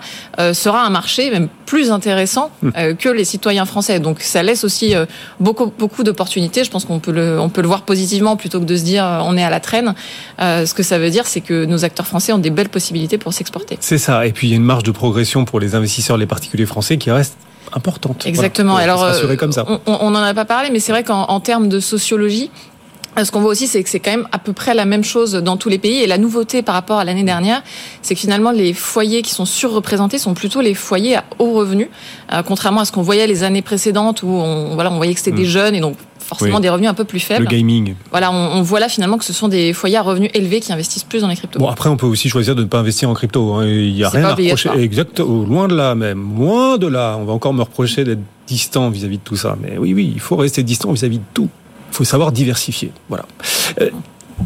sera 0.53 0.87
un 0.87 0.91
marché 0.91 1.31
même 1.31 1.49
plus 1.67 1.91
intéressant 1.91 2.51
mmh. 2.63 2.95
que 2.99 3.09
les 3.09 3.25
citoyens 3.25 3.65
français. 3.65 3.99
Donc 3.99 4.21
ça 4.21 4.43
laisse 4.45 4.63
aussi 4.63 4.95
beaucoup 5.41 5.73
beaucoup 5.77 6.05
d'opportunités. 6.05 6.63
Je 6.63 6.71
pense 6.71 6.85
qu'on 6.85 7.01
peut 7.01 7.11
le 7.11 7.41
on 7.41 7.49
peut 7.49 7.63
le 7.63 7.67
voir 7.67 7.83
positivement 7.83 8.37
plutôt 8.37 8.61
que 8.61 8.65
de 8.65 8.77
se 8.77 8.85
dire 8.85 9.05
on 9.25 9.37
est 9.37 9.43
à 9.43 9.51
la 9.51 9.61
traîne. 9.61 9.95
ce 10.39 10.73
que 10.73 10.83
ça 10.83 10.99
veut 10.99 11.11
dire, 11.11 11.27
c'est 11.27 11.41
que 11.41 11.65
nos 11.65 11.85
acteurs 11.85 12.07
français 12.07 12.33
ont 12.33 12.39
des 12.39 12.51
belles 12.51 12.69
possibilités 12.69 13.19
pour 13.19 13.33
s'exporter. 13.33 13.77
C'est 13.81 13.99
ça. 13.99 14.27
Et 14.27 14.33
puis 14.33 14.49
il 14.49 14.51
y 14.51 14.53
a 14.55 14.57
une 14.57 14.65
marge 14.65 14.85
de 14.85 14.93
progression 14.93 15.45
pour 15.45 15.59
les 15.59 15.75
investisseurs, 15.75 16.17
les 16.17 16.27
particuliers 16.27 16.67
français 16.67 16.97
qui 16.99 17.08
reste 17.11 17.37
importante. 17.73 18.27
Exactement. 18.27 18.77
Alors, 18.77 19.03
euh, 19.05 19.37
comme 19.37 19.53
ça. 19.53 19.67
on 19.87 20.11
n'en 20.11 20.23
a 20.23 20.35
pas 20.35 20.45
parlé, 20.45 20.71
mais 20.71 20.81
c'est 20.81 20.93
vrai 20.93 21.05
qu'en 21.05 21.41
termes 21.41 21.69
de 21.69 21.81
sociologie, 21.81 22.51
euh, 23.19 23.25
ce 23.25 23.33
qu'on 23.33 23.41
voit 23.41 23.51
aussi, 23.51 23.67
c'est 23.67 23.83
que 23.83 23.91
c'est 23.91 24.01
quand 24.01 24.11
même 24.11 24.29
à 24.33 24.39
peu 24.39 24.53
près 24.53 24.75
la 24.75 24.85
même 24.85 25.05
chose 25.05 25.33
dans 25.33 25.57
tous 25.57 25.69
les 25.69 25.79
pays. 25.79 26.03
Et 26.03 26.07
la 26.07 26.19
nouveauté 26.19 26.63
par 26.63 26.75
rapport 26.75 26.99
à 26.99 27.05
l'année 27.05 27.25
dernière, 27.25 27.63
c'est 28.03 28.15
que 28.15 28.21
finalement, 28.21 28.51
les 28.51 28.73
foyers 28.73 29.23
qui 29.23 29.33
sont 29.33 29.45
surreprésentés 29.45 30.19
sont 30.19 30.35
plutôt 30.35 30.61
les 30.61 30.75
foyers 30.75 31.17
à 31.17 31.25
haut 31.39 31.53
revenu, 31.53 31.91
euh, 32.33 32.43
contrairement 32.43 32.83
à 32.83 32.85
ce 32.85 32.93
qu'on 32.93 33.03
voyait 33.03 33.27
les 33.27 33.43
années 33.43 33.63
précédentes 33.63 34.23
où 34.23 34.29
on, 34.29 34.75
voilà, 34.75 34.91
on 34.91 34.97
voyait 34.97 35.15
que 35.15 35.21
c'était 35.21 35.37
des 35.37 35.47
mm. 35.47 35.51
jeunes 35.51 35.75
et 35.75 35.81
donc 35.81 35.97
forcément 36.29 36.61
des 36.61 36.69
revenus 36.69 36.91
un 36.91 36.95
peu 36.95 37.05
plus 37.05 37.21
faibles. 37.21 37.45
Le 37.45 37.51
gaming. 37.51 37.95
Voilà, 38.11 38.31
on, 38.31 38.61
voit 38.61 38.81
là 38.81 38.89
finalement 38.89 39.17
que 39.17 39.25
ce 39.25 39.33
sont 39.33 39.49
des 39.49 39.73
foyers 39.73 39.97
à 39.97 40.03
revenus 40.03 40.31
élevés 40.35 40.61
qui 40.61 40.73
investissent 40.73 41.05
plus 41.05 41.23
dans 41.23 41.29
les 41.29 41.37
cryptos. 41.37 41.59
Bon, 41.59 41.69
après, 41.69 41.89
on 41.89 41.97
peut 41.97 42.07
aussi 42.07 42.29
choisir 42.29 42.55
de 42.55 42.63
ne 42.63 42.67
pas 42.67 42.79
investir 42.79 43.09
en 43.09 43.15
crypto. 43.15 43.55
Hein. 43.55 43.67
Il 43.67 43.95
n'y 43.95 44.05
a 44.05 44.11
rien 44.11 44.25
à 44.25 44.35
reprocher. 44.35 44.71
Exact, 44.77 45.21
loin 45.21 45.69
de 45.69 45.75
là 45.75 45.95
même. 45.95 46.37
Loin 46.37 46.77
de 46.77 46.87
là. 46.87 47.17
On 47.19 47.25
va 47.25 47.33
encore 47.33 47.55
me 47.55 47.63
reprocher 47.63 48.05
d'être 48.05 48.21
distant 48.47 48.91
vis-à-vis 48.91 49.19
de 49.19 49.23
tout 49.23 49.37
ça. 49.37 49.57
Mais 49.61 49.79
oui, 49.79 49.95
oui, 49.95 50.13
il 50.15 50.21
faut 50.21 50.37
rester 50.37 50.63
distant 50.63 50.93
vis-à-vis 50.93 51.19
de 51.19 51.25
tout. 51.33 51.49
Il 51.91 51.95
faut 51.95 52.05
savoir 52.05 52.31
diversifier. 52.31 52.93
Voilà. 53.09 53.25
Euh, 53.81 53.91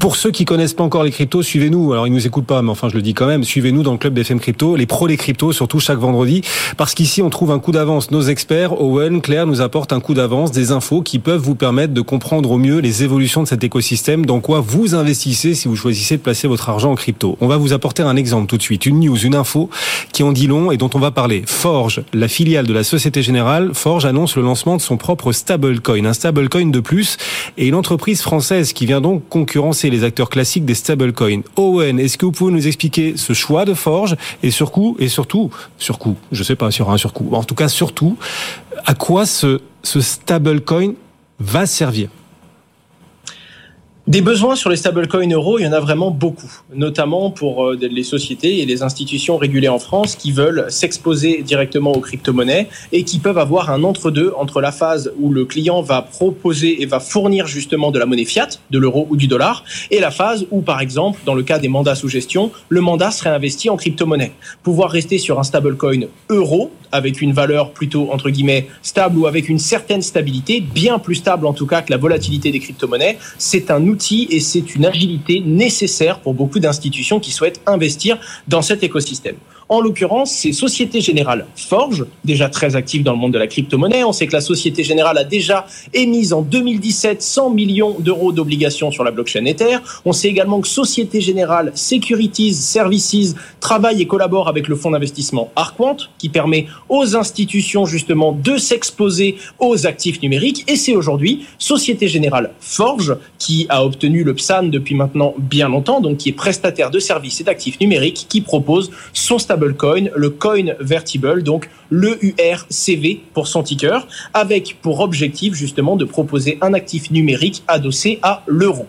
Pour 0.01 0.17
ceux 0.17 0.31
qui 0.31 0.45
connaissent 0.45 0.73
pas 0.73 0.83
encore 0.83 1.05
les 1.05 1.11
cryptos, 1.11 1.43
suivez-nous. 1.43 1.93
Alors 1.93 2.07
ils 2.07 2.13
nous 2.13 2.27
écoutent 2.27 2.47
pas, 2.47 2.63
mais 2.63 2.71
enfin 2.71 2.89
je 2.89 2.95
le 2.95 3.03
dis 3.03 3.13
quand 3.13 3.27
même. 3.27 3.45
Suivez-nous 3.45 3.83
dans 3.83 3.93
le 3.93 3.99
club 3.99 4.15
BFM 4.15 4.41
Crypto, 4.41 4.75
les 4.75 4.87
pros 4.87 5.07
des 5.07 5.17
cryptos, 5.17 5.53
surtout 5.53 5.81
chaque 5.81 5.99
vendredi, 5.99 6.41
parce 6.77 6.95
qu'ici 6.95 7.21
on 7.21 7.31
trouve 7.31 7.51
un 7.51 7.59
coup 7.59 7.73
d'avance. 7.73 8.11
Nos 8.11 8.23
experts, 8.23 8.81
Owen, 8.81 9.21
Claire, 9.21 9.47
nous 9.47 9.61
apportent 9.61 9.93
un 9.93 10.01
coup 10.01 10.15
d'avance, 10.15 10.51
des 10.51 10.73
infos 10.73 11.03
qui 11.03 11.19
peuvent 11.19 11.41
vous 11.41 11.55
permettre 11.55 11.93
de 11.93 12.01
comprendre 12.01 12.51
au 12.51 12.59
mieux 12.59 12.79
les 12.79 13.05
évolutions 13.05 13.43
de 13.43 13.49
cet 13.49 13.65
écosystème, 13.65 14.25
dans 14.25 14.41
quoi 14.41 14.61
vous 14.61 14.95
investissez 14.95 15.55
si 15.55 15.69
vous 15.69 15.77
choisissez 15.77 16.17
de 16.17 16.23
placer 16.23 16.49
votre 16.49 16.71
argent 16.71 16.93
en 16.93 16.97
crypto. 16.97 17.37
On 17.41 17.47
va 17.47 17.59
vous 17.59 17.73
apporter 17.75 18.03
un 18.03 18.17
exemple 18.17 18.47
tout 18.47 18.57
de 18.57 18.63
suite, 18.63 18.87
une 18.87 19.01
news, 19.01 19.19
une 19.19 19.35
info 19.35 19.69
qui 20.13 20.23
en 20.23 20.33
dit 20.33 20.47
long 20.47 20.73
et 20.73 20.79
dont 20.79 20.91
on 20.95 21.01
va 21.01 21.11
parler. 21.11 21.43
Forge, 21.47 22.03
la 22.15 22.29
filiale 22.29 22.67
de 22.67 22.73
la 22.73 22.83
Société 22.83 23.23
Générale, 23.23 23.71
Forge 23.75 24.07
annonce 24.07 24.37
le 24.37 24.43
lancement 24.43 24.77
de 24.77 24.83
son 24.83 24.97
propre 24.97 25.33
stablecoin, 25.33 26.07
un 26.07 26.15
stablecoin 26.15 26.71
de 26.71 26.81
plus, 26.81 27.19
et 27.59 27.69
une 27.69 27.75
entreprise 27.75 28.23
française 28.23 28.73
qui 28.73 28.87
vient 28.87 29.01
donc 29.03 29.29
concurrencer 29.29 29.82
les 29.91 30.05
acteurs 30.05 30.31
classiques 30.31 30.65
des 30.65 30.75
stablecoins. 30.75 31.43
Owen, 31.57 31.99
est-ce 31.99 32.19
que 32.19 32.27
vous 32.27 32.33
pouvez 32.33 32.53
nous 32.53 32.67
expliquer 32.67 33.15
ce 33.17 33.33
choix 33.33 33.65
de 33.65 33.75
Forge 33.75 34.17
et 34.43 34.51
surtout, 34.51 34.97
et 34.99 35.09
surtout, 35.09 35.51
surcoût, 35.79 36.17
je 36.31 36.43
sais 36.43 36.57
pas 36.57 36.71
sur 36.71 36.91
un 36.91 36.97
surcoût, 36.97 37.29
en 37.33 37.45
tout 37.45 37.55
cas 37.55 37.69
surtout, 37.69 38.17
à 38.85 38.95
quoi 38.95 39.27
ce, 39.27 39.61
ce 39.83 40.01
stablecoin 40.01 40.95
va 41.39 41.67
servir? 41.67 42.09
Des 44.12 44.21
besoins 44.21 44.57
sur 44.57 44.69
les 44.69 44.76
stablecoins 44.76 45.31
euros, 45.31 45.59
il 45.59 45.64
y 45.64 45.66
en 45.66 45.73
a 45.73 45.81
vraiment 45.81 46.11
beaucoup, 46.11 46.52
notamment 46.75 47.31
pour 47.31 47.64
euh, 47.64 47.78
les 47.81 48.02
sociétés 48.02 48.59
et 48.59 48.66
les 48.66 48.83
institutions 48.83 49.38
régulées 49.38 49.71
en 49.71 49.78
France 49.78 50.16
qui 50.16 50.33
veulent 50.33 50.66
s'exposer 50.69 51.40
directement 51.42 51.92
aux 51.92 52.00
crypto-monnaies 52.00 52.69
et 52.92 53.04
qui 53.04 53.21
peuvent 53.21 53.38
avoir 53.38 53.71
un 53.71 53.85
entre-deux 53.85 54.35
entre 54.37 54.61
la 54.61 54.71
phase 54.71 55.11
où 55.19 55.33
le 55.33 55.47
client 55.47 55.81
va 55.81 56.02
proposer 56.02 56.83
et 56.83 56.85
va 56.85 57.00
fournir 57.00 57.47
justement 57.47 57.90
de 57.90 57.99
la 57.99 58.04
monnaie 58.04 58.26
fiat, 58.26 58.50
de 58.71 58.78
l'euro 58.78 59.07
ou 59.09 59.16
du 59.16 59.28
dollar, 59.28 59.64
et 59.90 59.99
la 59.99 60.11
phase 60.11 60.47
où, 60.50 60.61
par 60.61 60.83
exemple, 60.83 61.21
dans 61.25 61.35
le 61.35 61.42
cas 61.42 61.59
des 61.59 61.69
mandats 61.69 61.95
sous 61.95 62.11
gestion, 62.11 62.52
le 62.69 62.83
mandat 62.83 63.12
serait 63.12 63.31
investi 63.31 63.71
en 63.71 63.78
crypto-monnaie. 63.78 64.33
Pouvoir 64.62 64.90
rester 64.90 65.16
sur 65.16 65.40
un 65.40 65.42
stablecoin 65.42 66.02
euro 66.28 66.71
avec 66.95 67.23
une 67.23 67.33
valeur 67.33 67.71
plutôt 67.71 68.11
entre 68.12 68.28
guillemets 68.28 68.69
stable 68.83 69.19
ou 69.19 69.26
avec 69.26 69.49
une 69.49 69.59
certaine 69.59 70.02
stabilité, 70.02 70.61
bien 70.61 70.99
plus 70.99 71.14
stable 71.14 71.47
en 71.47 71.54
tout 71.54 71.66
cas 71.66 71.81
que 71.81 71.90
la 71.90 71.97
volatilité 71.97 72.50
des 72.52 72.61
crypto-monnaies, 72.61 73.16
c'est 73.38 73.71
un 73.71 73.87
outil 73.87 74.02
et 74.11 74.41
c'est 74.41 74.75
une 74.75 74.85
agilité 74.85 75.41
nécessaire 75.41 76.21
pour 76.21 76.35
beaucoup 76.35 76.59
d'institutions 76.59 77.21
qui 77.21 77.31
souhaitent 77.31 77.61
investir 77.67 78.19
dans 78.49 78.63
cet 78.63 78.83
écosystème. 78.83 79.37
En 79.73 79.81
l'occurrence, 79.81 80.31
c'est 80.31 80.52
Société 80.52 81.00
Générale 81.00 81.47
Forge, 81.57 82.05
déjà 82.26 82.50
très 82.50 82.76
active 82.76 83.02
dans 83.02 83.12
le 83.12 83.19
monde 83.19 83.33
de 83.33 83.38
la 83.38 83.47
crypto-monnaie. 83.47 84.05
On 84.05 84.12
sait 84.12 84.26
que 84.26 84.35
la 84.35 84.43
Société 84.43 84.85
Générale 84.85 85.17
a 85.17 85.25
déjà 85.25 85.64
émis 85.95 86.35
en 86.35 86.43
2017 86.43 87.23
100 87.23 87.49
millions 87.49 87.97
d'euros 87.99 88.33
d'obligations 88.33 88.91
sur 88.91 89.02
la 89.02 89.11
blockchain 89.11 89.47
Ether. 89.47 89.79
On 90.05 90.12
sait 90.12 90.29
également 90.29 90.61
que 90.61 90.69
Société 90.69 91.23
Générale 91.23 91.73
Securities 91.75 92.52
Services 92.52 93.35
travaille 93.61 94.02
et 94.02 94.07
collabore 94.07 94.47
avec 94.47 94.69
le 94.69 94.76
fonds 94.76 94.91
d'investissement 94.91 95.50
Arquant, 95.57 95.97
qui 96.19 96.29
permet 96.29 96.67
aux 96.91 97.17
institutions 97.17 97.87
justement 97.87 98.33
de 98.33 98.59
s'exposer 98.59 99.37
aux 99.59 99.87
actifs 99.87 100.21
numériques. 100.21 100.71
Et 100.71 100.76
c'est 100.76 100.95
aujourd'hui 100.95 101.47
Société 101.59 102.09
Générale 102.09 102.50
Forge 102.61 103.17
qui 103.38 103.64
a 103.71 103.83
obtenu 103.87 104.23
le 104.23 104.35
PSAN 104.35 104.64
depuis 104.64 104.95
maintenant 104.95 105.33
bien 105.38 105.71
longtemps, 105.71 106.02
donc 106.02 106.19
qui 106.19 106.29
est 106.29 106.33
prestataire 106.33 106.91
de 106.91 106.99
services 106.99 107.41
et 107.41 107.45
d'actifs 107.45 107.81
numériques, 107.81 108.26
qui 108.29 108.43
propose 108.43 108.91
son 109.14 109.38
stable 109.38 109.62
coin, 109.71 110.07
le 110.14 110.31
coin 110.31 110.75
vertible, 110.81 111.42
donc 111.42 111.71
le 111.90 112.19
URCV 112.25 113.23
pour 113.33 113.47
son 113.47 113.62
ticker, 113.62 114.07
avec 114.35 114.78
pour 114.83 115.00
objectif 115.00 115.54
justement 115.54 115.97
de 115.97 116.04
proposer 116.04 116.59
un 116.61 116.75
actif 116.75 117.11
numérique 117.11 117.62
adossé 117.69 118.19
à 118.23 118.42
l'euro. 118.47 118.87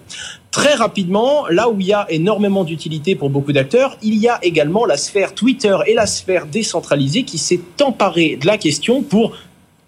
Très 0.51 0.75
rapidement, 0.75 1.47
là 1.47 1.69
où 1.69 1.79
il 1.79 1.87
y 1.87 1.93
a 1.93 2.05
énormément 2.11 2.63
d'utilité 2.63 3.15
pour 3.15 3.29
beaucoup 3.29 3.53
d'acteurs, 3.53 3.97
il 4.03 4.15
y 4.15 4.27
a 4.27 4.37
également 4.43 4.85
la 4.85 4.97
sphère 4.97 5.33
Twitter 5.33 5.75
et 5.87 5.95
la 5.95 6.05
sphère 6.05 6.45
décentralisée 6.45 7.23
qui 7.23 7.37
s'est 7.39 7.61
emparée 7.81 8.37
de 8.39 8.45
la 8.45 8.57
question 8.57 9.01
pour 9.01 9.35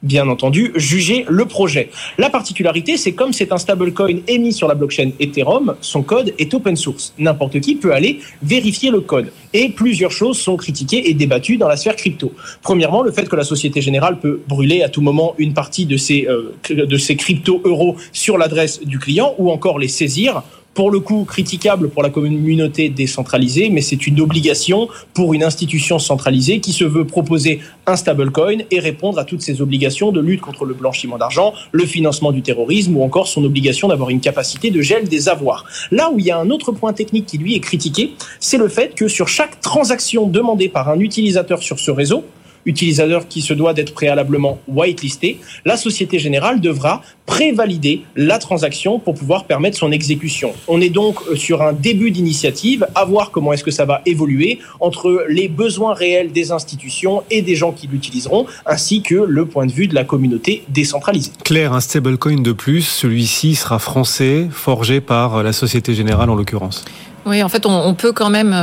bien 0.06 0.30
entendu, 0.30 0.72
juger 0.76 1.26
le 1.28 1.46
projet. 1.46 1.90
La 2.18 2.30
particularité, 2.30 2.96
c'est 2.96 3.14
comme 3.14 3.34
c'est 3.34 3.52
un 3.52 3.58
stablecoin 3.58 4.20
émis 4.28 4.54
sur 4.54 4.68
la 4.68 4.76
blockchain 4.76 5.12
Ethereum, 5.20 5.76
son 5.82 6.04
code 6.04 6.34
est 6.40 6.54
open 6.54 6.76
source. 6.76 7.14
N'importe 7.18 7.60
qui 7.60 7.76
peut 7.76 7.94
aller 7.94 8.20
vérifier 8.42 8.92
le 8.92 9.02
code. 9.02 9.32
Et 9.54 9.70
plusieurs 9.70 10.12
choses 10.12 10.38
sont 10.38 10.56
critiquées 10.58 11.10
et 11.10 11.14
débattues 11.14 11.58
dans 11.58 11.68
la 11.68 11.78
sphère 11.78 11.96
crypto. 11.96 12.32
Premièrement, 12.62 13.02
le 13.02 13.12
fait 13.12 13.28
que 13.28 13.36
la 13.36 13.44
Société 13.44 13.82
Générale 13.82 14.20
peut 14.20 14.42
brûler 14.48 14.84
à 14.84 14.90
tout 14.90 15.02
moment 15.02 15.34
une 15.38 15.54
partie 15.54 15.86
de 15.86 15.98
ces, 15.98 16.28
euh, 16.28 16.54
de 16.70 16.98
ces 16.98 17.16
crypto-euros 17.16 17.96
sur 18.12 18.38
l'adresse 18.38 18.82
du 18.84 19.00
client 19.00 19.34
ou 19.38 19.52
encore 19.52 19.80
les 19.80 19.88
saisir 19.88 20.44
pour 20.76 20.92
le 20.92 21.00
coup 21.00 21.24
critiquable 21.24 21.90
pour 21.90 22.04
la 22.04 22.10
communauté 22.10 22.90
décentralisée, 22.90 23.70
mais 23.70 23.82
c'est 23.82 24.06
une 24.06 24.20
obligation 24.20 24.90
pour 25.14 25.34
une 25.34 25.44
institution 25.44 25.98
centralisée 25.98 26.60
qui 26.60 26.74
se 26.74 26.84
veut 26.84 27.06
proposer 27.06 27.62
un 27.88 27.96
stablecoin 27.96 28.58
et 28.70 28.80
répondre 28.80 29.18
à 29.18 29.24
toutes 29.24 29.42
ses 29.42 29.62
obligations 29.62 30.12
de 30.12 30.20
lutte 30.20 30.42
contre 30.42 30.66
le 30.66 30.74
blanchiment 30.74 31.18
d'argent, 31.18 31.54
le 31.72 31.86
financement 31.86 32.34
du 32.34 32.42
terrorisme 32.42 32.98
ou 32.98 33.04
encore 33.04 33.28
son 33.28 33.44
obligation 33.46 33.88
d'avoir 33.88 34.10
une 34.10 34.20
capacité 34.20 34.70
de 34.70 34.82
gel 34.82 35.08
des 35.08 35.30
avoirs. 35.30 35.66
Là 35.92 36.12
où 36.12 36.20
il 36.20 36.26
y 36.26 36.32
a 36.32 36.38
un 36.38 36.50
autre 36.50 36.74
point 36.74 36.92
technique 36.92 37.26
qui 37.26 37.38
lui 37.38 37.56
est 37.56 37.62
critiqué, 37.62 38.14
c'est 38.42 38.58
le 38.58 38.68
fait 38.68 38.94
que 38.96 39.08
sur 39.08 39.30
chaque 39.30 39.62
transaction 39.62 40.28
demandée 40.28 40.68
par 40.68 40.90
un 40.90 41.00
utilisateur 41.00 41.64
sur 41.64 41.80
ce 41.80 41.90
réseau, 41.90 42.26
utilisateur 42.66 43.28
qui 43.28 43.42
se 43.42 43.54
doit 43.54 43.74
d'être 43.74 43.94
préalablement 43.94 44.60
whitelisté, 44.68 45.40
la 45.66 45.78
Société 45.78 46.20
Générale 46.20 46.60
devra 46.60 47.02
prévalider 47.26 48.04
la 48.16 48.38
transaction 48.38 49.00
pour 49.00 49.16
pouvoir 49.16 49.46
permettre 49.46 49.78
son 49.78 49.92
exécution. 49.92 50.54
On 50.68 50.80
est 50.82 50.90
donc 50.90 51.18
euh, 51.28 51.36
sur 51.36 51.62
un 51.62 51.74
début 51.74 52.12
d'initiative, 52.12 52.86
à 52.94 53.06
voir 53.06 53.32
comment 53.32 53.54
est-ce 53.54 53.64
que 53.64 53.72
ça 53.72 53.86
va 53.86 54.02
évoluer 54.06 54.60
entre 54.80 55.26
les 55.28 55.48
besoins 55.48 55.94
réels 55.94 56.32
des 56.32 56.52
institutions 56.52 57.24
et 57.32 57.42
des 57.42 57.56
gens 57.56 57.72
qui 57.72 57.88
l'utiliseront, 57.88 58.46
ainsi 58.66 59.02
que 59.02 59.16
le 59.16 59.46
point 59.46 59.66
de 59.66 59.72
vue 59.72 59.88
de 59.88 59.96
la 59.96 60.04
communauté 60.04 60.64
décentralisée. 60.70 61.32
Claire, 61.44 61.74
un 61.74 61.80
stablecoin 61.80 62.42
de 62.42 62.52
plus, 62.52 62.84
celui-ci 62.84 63.56
sera 63.56 63.80
français, 63.80 64.48
forgé 64.52 65.02
par 65.02 65.42
la 65.42 65.54
Société 65.54 65.94
Générale 65.94 66.30
en 66.30 66.36
l'occurrence. 66.36 66.86
Oui, 67.26 67.42
en 67.42 67.50
fait, 67.50 67.66
on, 67.66 67.94
peut 67.96 68.12
quand 68.12 68.30
même... 68.30 68.54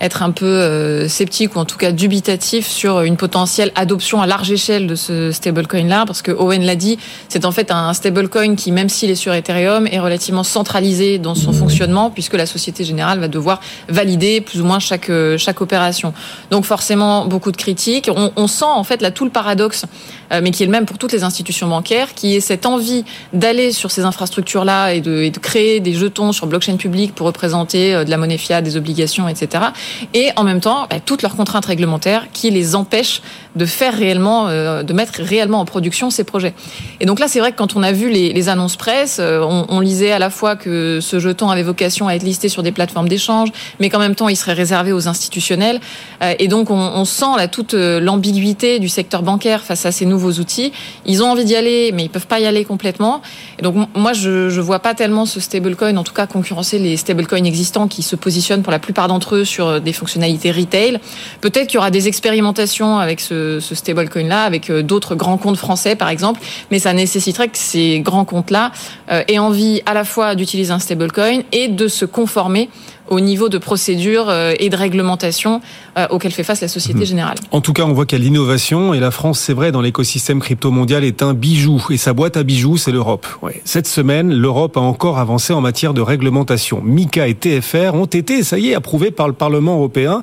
Euh, 0.00 0.06
être 0.06 0.22
un 0.22 0.30
peu 0.30 0.46
euh, 0.46 1.08
sceptique 1.08 1.56
ou 1.56 1.58
en 1.58 1.64
tout 1.64 1.76
cas 1.76 1.92
dubitatif 1.92 2.66
sur 2.66 3.00
une 3.00 3.16
potentielle 3.16 3.72
adoption 3.74 4.20
à 4.22 4.26
large 4.26 4.50
échelle 4.50 4.86
de 4.86 4.94
ce 4.94 5.32
stablecoin 5.32 5.86
là 5.86 6.04
parce 6.06 6.22
que 6.22 6.30
Owen 6.30 6.64
l'a 6.64 6.76
dit, 6.76 6.98
c'est 7.28 7.44
en 7.44 7.52
fait 7.52 7.70
un 7.70 7.92
stablecoin 7.92 8.56
qui 8.56 8.72
même 8.72 8.88
s'il 8.88 9.10
est 9.10 9.16
sur 9.16 9.34
Ethereum 9.34 9.86
est 9.86 9.98
relativement 9.98 10.44
centralisé 10.44 11.18
dans 11.18 11.34
son 11.34 11.52
fonctionnement 11.52 12.10
puisque 12.10 12.34
la 12.34 12.46
Société 12.46 12.84
Générale 12.84 13.18
va 13.18 13.28
devoir 13.28 13.60
valider 13.88 14.40
plus 14.40 14.60
ou 14.60 14.64
moins 14.64 14.78
chaque 14.78 15.10
euh, 15.10 15.38
chaque 15.38 15.60
opération. 15.60 16.12
Donc 16.50 16.64
forcément 16.64 17.26
beaucoup 17.26 17.52
de 17.52 17.56
critiques, 17.56 18.10
on, 18.14 18.32
on 18.36 18.46
sent 18.46 18.64
en 18.64 18.84
fait 18.84 19.02
là 19.02 19.10
tout 19.10 19.24
le 19.24 19.30
paradoxe 19.30 19.84
euh, 20.32 20.40
mais 20.42 20.50
qui 20.50 20.62
est 20.62 20.66
le 20.66 20.72
même 20.72 20.86
pour 20.86 20.98
toutes 20.98 21.12
les 21.12 21.24
institutions 21.24 21.68
bancaires 21.68 22.14
qui 22.14 22.36
est 22.36 22.40
cette 22.40 22.66
envie 22.66 23.04
d'aller 23.32 23.72
sur 23.72 23.90
ces 23.90 24.02
infrastructures 24.02 24.64
là 24.64 24.92
et 24.92 25.00
de, 25.00 25.22
et 25.22 25.30
de 25.30 25.38
créer 25.38 25.80
des 25.80 25.94
jetons 25.94 26.32
sur 26.32 26.46
blockchain 26.46 26.76
public 26.76 27.14
pour 27.14 27.26
représenter 27.26 28.04
de 28.04 28.10
la 28.10 28.16
monnaie 28.16 28.38
fiat, 28.38 28.62
des 28.62 28.76
obligations, 28.76 29.28
etc 29.28 29.64
et 30.14 30.30
en 30.36 30.44
même 30.44 30.60
temps 30.60 30.86
bah, 30.90 30.96
toutes 31.04 31.22
leurs 31.22 31.36
contraintes 31.36 31.66
réglementaires 31.66 32.26
qui 32.32 32.50
les 32.50 32.74
empêchent 32.74 33.22
de 33.56 33.64
faire 33.64 33.94
réellement, 33.94 34.48
euh, 34.48 34.82
de 34.82 34.92
mettre 34.92 35.20
réellement 35.22 35.60
en 35.60 35.64
production 35.64 36.10
ces 36.10 36.24
projets. 36.24 36.54
Et 37.00 37.06
donc 37.06 37.18
là, 37.18 37.26
c'est 37.26 37.40
vrai 37.40 37.52
que 37.52 37.56
quand 37.56 37.74
on 37.74 37.82
a 37.82 37.90
vu 37.90 38.10
les, 38.10 38.32
les 38.32 38.48
annonces 38.48 38.76
presse, 38.76 39.16
euh, 39.18 39.40
on, 39.40 39.66
on, 39.68 39.80
lisait 39.80 40.12
à 40.12 40.18
la 40.18 40.30
fois 40.30 40.56
que 40.56 41.00
ce 41.00 41.18
jeton 41.18 41.48
avait 41.48 41.62
vocation 41.62 42.06
à 42.06 42.14
être 42.14 42.22
listé 42.22 42.48
sur 42.48 42.62
des 42.62 42.72
plateformes 42.72 43.08
d'échange, 43.08 43.48
mais 43.80 43.88
qu'en 43.88 43.98
même 43.98 44.14
temps, 44.14 44.28
il 44.28 44.36
serait 44.36 44.52
réservé 44.52 44.92
aux 44.92 45.08
institutionnels. 45.08 45.80
Euh, 46.22 46.34
et 46.38 46.48
donc, 46.48 46.70
on, 46.70 46.76
on 46.76 47.04
sent 47.06 47.36
là 47.36 47.48
toute 47.48 47.72
l'ambiguïté 47.72 48.78
du 48.78 48.88
secteur 48.88 49.22
bancaire 49.22 49.62
face 49.62 49.86
à 49.86 49.92
ces 49.92 50.04
nouveaux 50.04 50.32
outils. 50.32 50.72
Ils 51.06 51.22
ont 51.22 51.30
envie 51.30 51.44
d'y 51.44 51.56
aller, 51.56 51.92
mais 51.92 52.04
ils 52.04 52.10
peuvent 52.10 52.26
pas 52.26 52.40
y 52.40 52.46
aller 52.46 52.64
complètement. 52.64 53.22
Et 53.58 53.62
donc, 53.62 53.88
moi, 53.94 54.12
je, 54.12 54.50
je 54.50 54.60
vois 54.60 54.80
pas 54.80 54.94
tellement 54.94 55.24
ce 55.24 55.40
stablecoin, 55.40 55.96
en 55.96 56.04
tout 56.04 56.12
cas, 56.12 56.26
concurrencer 56.26 56.78
les 56.78 56.98
stablecoins 56.98 57.44
existants 57.44 57.88
qui 57.88 58.02
se 58.02 58.16
positionnent 58.16 58.62
pour 58.62 58.72
la 58.72 58.78
plupart 58.78 59.08
d'entre 59.08 59.36
eux 59.36 59.44
sur 59.44 59.75
des 59.80 59.92
fonctionnalités 59.92 60.50
retail. 60.50 60.98
Peut-être 61.40 61.68
qu'il 61.68 61.76
y 61.76 61.78
aura 61.78 61.90
des 61.90 62.08
expérimentations 62.08 62.98
avec 62.98 63.20
ce, 63.20 63.60
ce 63.60 63.74
stablecoin-là, 63.74 64.42
avec 64.42 64.70
euh, 64.70 64.82
d'autres 64.82 65.14
grands 65.14 65.38
comptes 65.38 65.56
français, 65.56 65.96
par 65.96 66.08
exemple, 66.08 66.40
mais 66.70 66.78
ça 66.78 66.92
nécessiterait 66.92 67.48
que 67.48 67.58
ces 67.58 68.00
grands 68.00 68.24
comptes-là 68.24 68.72
euh, 69.10 69.22
aient 69.28 69.38
envie 69.38 69.82
à 69.86 69.94
la 69.94 70.04
fois 70.04 70.34
d'utiliser 70.34 70.72
un 70.72 70.78
stablecoin 70.78 71.40
et 71.52 71.68
de 71.68 71.88
se 71.88 72.04
conformer 72.04 72.68
au 73.08 73.20
niveau 73.20 73.48
de 73.48 73.58
procédures 73.58 74.28
euh, 74.28 74.54
et 74.58 74.68
de 74.68 74.76
réglementation 74.76 75.60
euh, 75.98 76.06
auxquelles 76.10 76.32
fait 76.32 76.44
face 76.44 76.60
la 76.60 76.68
Société 76.68 77.00
mhm. 77.00 77.06
Générale. 77.06 77.36
En 77.50 77.60
tout 77.60 77.72
cas, 77.72 77.84
on 77.84 77.92
voit 77.92 78.06
qu'il 78.06 78.18
y 78.18 78.22
a 78.22 78.24
l'innovation 78.24 78.94
et 78.94 79.00
la 79.00 79.10
France, 79.10 79.40
c'est 79.40 79.52
vrai, 79.52 79.72
dans 79.72 79.80
l'écosystème 79.80 80.40
crypto 80.40 80.70
mondial 80.70 81.04
est 81.04 81.22
un 81.22 81.34
bijou 81.34 81.82
et 81.90 81.96
sa 81.96 82.12
boîte 82.12 82.36
à 82.36 82.42
bijoux, 82.42 82.76
c'est 82.76 82.92
l'Europe. 82.92 83.26
Cette 83.64 83.86
semaine, 83.86 84.32
l'Europe 84.32 84.76
a 84.76 84.80
encore 84.80 85.18
avancé 85.18 85.52
en 85.52 85.60
matière 85.60 85.94
de 85.94 86.00
réglementation. 86.00 86.80
MICA 86.82 87.28
et 87.28 87.34
TFR 87.34 87.94
ont 87.94 88.06
été, 88.06 88.42
ça 88.42 88.58
y 88.58 88.70
est, 88.70 88.74
approuvés 88.74 89.10
par 89.10 89.28
le 89.28 89.34
Parlement 89.34 89.74
européen. 89.74 90.22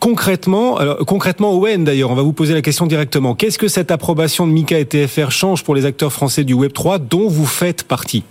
Concrètement, 0.00 0.76
alors, 0.76 0.98
concrètement, 1.06 1.52
Owen 1.54 1.84
d'ailleurs, 1.84 2.10
on 2.10 2.14
va 2.14 2.22
vous 2.22 2.32
poser 2.32 2.54
la 2.54 2.62
question 2.62 2.86
directement. 2.86 3.34
Qu'est-ce 3.34 3.58
que 3.58 3.68
cette 3.68 3.90
approbation 3.90 4.46
de 4.46 4.52
MICA 4.52 4.78
et 4.78 4.84
TFR 4.84 5.30
change 5.30 5.64
pour 5.64 5.74
les 5.74 5.84
acteurs 5.84 6.12
français 6.12 6.44
du 6.44 6.54
Web 6.54 6.72
3 6.72 6.98
dont 6.98 7.28
vous 7.28 7.46
faites 7.46 7.82
partie? 7.82 8.22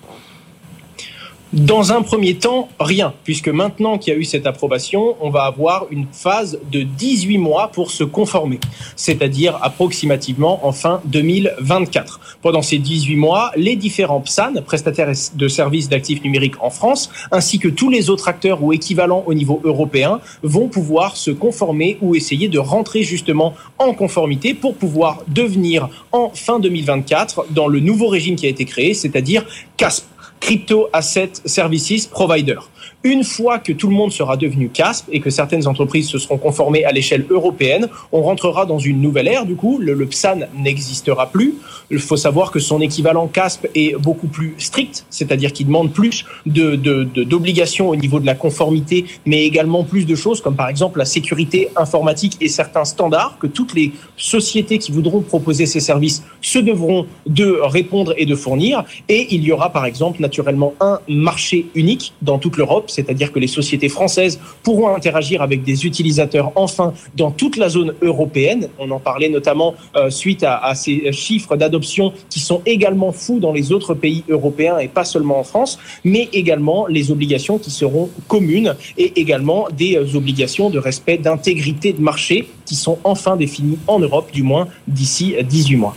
Dans 1.54 1.94
un 1.94 2.02
premier 2.02 2.36
temps, 2.36 2.68
rien, 2.78 3.14
puisque 3.24 3.48
maintenant 3.48 3.98
qu'il 3.98 4.14
y 4.14 4.16
a 4.16 4.20
eu 4.20 4.26
cette 4.26 4.46
approbation, 4.46 5.16
on 5.22 5.30
va 5.30 5.44
avoir 5.44 5.88
une 5.92 6.06
phase 6.12 6.60
de 6.72 6.84
18 6.84 7.38
mois 7.38 7.70
pour 7.70 7.92
se 7.92 8.04
conformer, 8.04 8.60
c'est-à-dire 8.98 9.58
approximativement 9.62 10.68
en 10.68 10.74
fin 10.74 11.02
2024. 11.06 12.38
Pendant 12.42 12.62
ces 12.62 12.80
18 12.80 13.16
mois, 13.16 13.52
les 13.56 13.78
différents 13.78 14.20
PSAN, 14.20 14.56
prestataires 14.66 15.14
de 15.36 15.48
services 15.48 15.88
d'actifs 15.88 16.22
numériques 16.22 16.62
en 16.62 16.70
France, 16.70 17.10
ainsi 17.32 17.60
que 17.60 17.70
tous 17.70 17.90
les 17.90 18.10
autres 18.10 18.28
acteurs 18.28 18.62
ou 18.62 18.74
équivalents 18.74 19.24
au 19.26 19.34
niveau 19.34 19.62
européen, 19.64 20.20
vont 20.44 20.68
pouvoir 20.68 21.16
se 21.16 21.32
conformer 21.32 21.98
ou 22.02 22.16
essayer 22.16 22.50
de 22.50 22.60
rentrer 22.60 23.04
justement 23.04 23.54
en 23.80 23.94
conformité 23.94 24.54
pour 24.54 24.76
pouvoir 24.76 25.20
devenir 25.30 25.88
en 26.12 26.30
fin 26.30 26.60
2024 26.60 27.46
dans 27.52 27.70
le 27.70 27.80
nouveau 27.80 28.10
régime 28.10 28.36
qui 28.36 28.48
a 28.48 28.50
été 28.50 28.66
créé, 28.66 28.94
c'est-à-dire 28.94 29.46
CASP 29.78 30.06
Crypto 30.40 30.90
Asset 30.94 31.42
Services 31.46 32.06
Provider. 32.08 32.60
Une 33.04 33.24
fois 33.24 33.60
que 33.60 33.72
tout 33.72 33.88
le 33.88 33.96
monde 33.96 34.12
sera 34.12 34.38
devenu 34.38 34.70
CASP 34.70 35.08
et 35.12 35.20
que 35.20 35.30
certaines 35.30 35.68
entreprises 35.68 36.10
se 36.10 36.18
seront 36.18 36.38
conformées 36.38 36.84
à 36.86 36.92
l'échelle 36.92 37.26
européenne, 37.30 37.88
on 38.12 38.22
rentrera 38.22 38.66
dans 38.66 38.80
une 38.80 39.02
nouvelle 39.02 39.28
ère. 39.28 39.46
Du 39.46 39.56
coup, 39.56 39.78
le, 39.80 40.06
PSAN 40.06 40.40
n'existera 40.58 41.30
plus. 41.30 41.56
Il 41.90 42.00
faut 42.00 42.18
savoir 42.18 42.52
que 42.52 42.60
son 42.60 42.82
équivalent 42.82 43.28
CASP 43.28 43.68
est 43.76 43.96
beaucoup 43.98 44.28
plus 44.28 44.56
strict, 44.58 45.06
c'est-à-dire 45.10 45.54
qu'il 45.54 45.68
demande 45.68 45.92
plus 45.92 46.26
d'obligations 46.46 47.90
au 47.90 47.96
niveau 47.96 48.20
de 48.20 48.26
la 48.26 48.36
conformité, 48.36 49.06
mais 49.26 49.46
également 49.46 49.84
plus 49.84 50.06
de 50.06 50.16
choses 50.16 50.42
comme 50.42 50.56
par 50.56 50.70
exemple 50.70 51.00
la 51.00 51.06
sécurité 51.06 51.70
informatique 51.76 52.38
et 52.42 52.48
certains 52.48 52.86
standards 52.86 53.38
que 53.40 53.48
toutes 53.48 53.74
les 53.74 53.92
sociétés 54.18 54.78
qui 54.78 54.92
voudront 54.92 55.22
proposer 55.22 55.66
ces 55.66 55.80
services 55.80 56.24
se 56.42 56.60
devront 56.60 57.06
de 57.26 57.60
répondre 57.62 58.14
et 58.18 58.26
de 58.26 58.36
fournir. 58.36 58.84
Et 59.10 59.28
il 59.32 59.44
y 59.44 59.52
aura 59.52 59.72
par 59.72 59.86
exemple 59.86 60.22
naturellement 60.22 60.74
un 60.80 61.00
marché 61.08 61.68
unique 61.76 62.14
dans 62.22 62.38
toute 62.38 62.58
l'Europe 62.58 62.77
c'est-à-dire 62.88 63.32
que 63.32 63.40
les 63.40 63.48
sociétés 63.48 63.90
françaises 63.90 64.40
pourront 64.64 64.96
interagir 64.96 65.42
avec 65.42 65.64
des 65.64 65.86
utilisateurs 65.86 66.52
enfin 66.56 66.94
dans 67.16 67.32
toute 67.32 67.58
la 67.58 67.70
zone 67.70 67.94
européenne. 68.02 68.70
On 68.80 68.92
en 68.92 69.00
parlait 69.00 69.30
notamment 69.30 69.76
euh, 69.96 70.10
suite 70.10 70.44
à, 70.44 70.74
ces 70.76 71.12
chiffres 71.12 71.56
d'adoption 71.56 72.14
qui 72.30 72.40
sont 72.40 72.62
également 72.66 73.12
fous 73.12 73.40
dans 73.40 73.52
les 73.52 73.72
autres 73.72 73.94
pays 73.94 74.24
européens 74.30 74.78
et 74.80 74.88
pas 74.88 75.06
seulement 75.06 75.40
en 75.40 75.44
France, 75.44 75.80
mais 76.04 76.30
également 76.34 76.88
les 76.88 77.12
obligations 77.12 77.58
qui 77.58 77.72
seront 77.72 78.10
communes 78.28 78.76
et 78.98 79.20
également 79.20 79.68
des 79.76 79.96
euh, 79.96 80.16
obligations 80.16 80.70
de 80.70 80.80
respect 80.80 81.18
d'intégrité 81.18 81.94
de 81.94 82.02
marché 82.02 82.48
qui 82.66 82.76
sont 82.76 83.00
enfin 83.04 83.36
définies 83.36 83.78
en 83.88 84.00
Europe, 84.00 84.32
du 84.32 84.44
moins 84.44 84.68
d'ici 84.88 85.36
18 85.42 85.76
mois. 85.78 85.96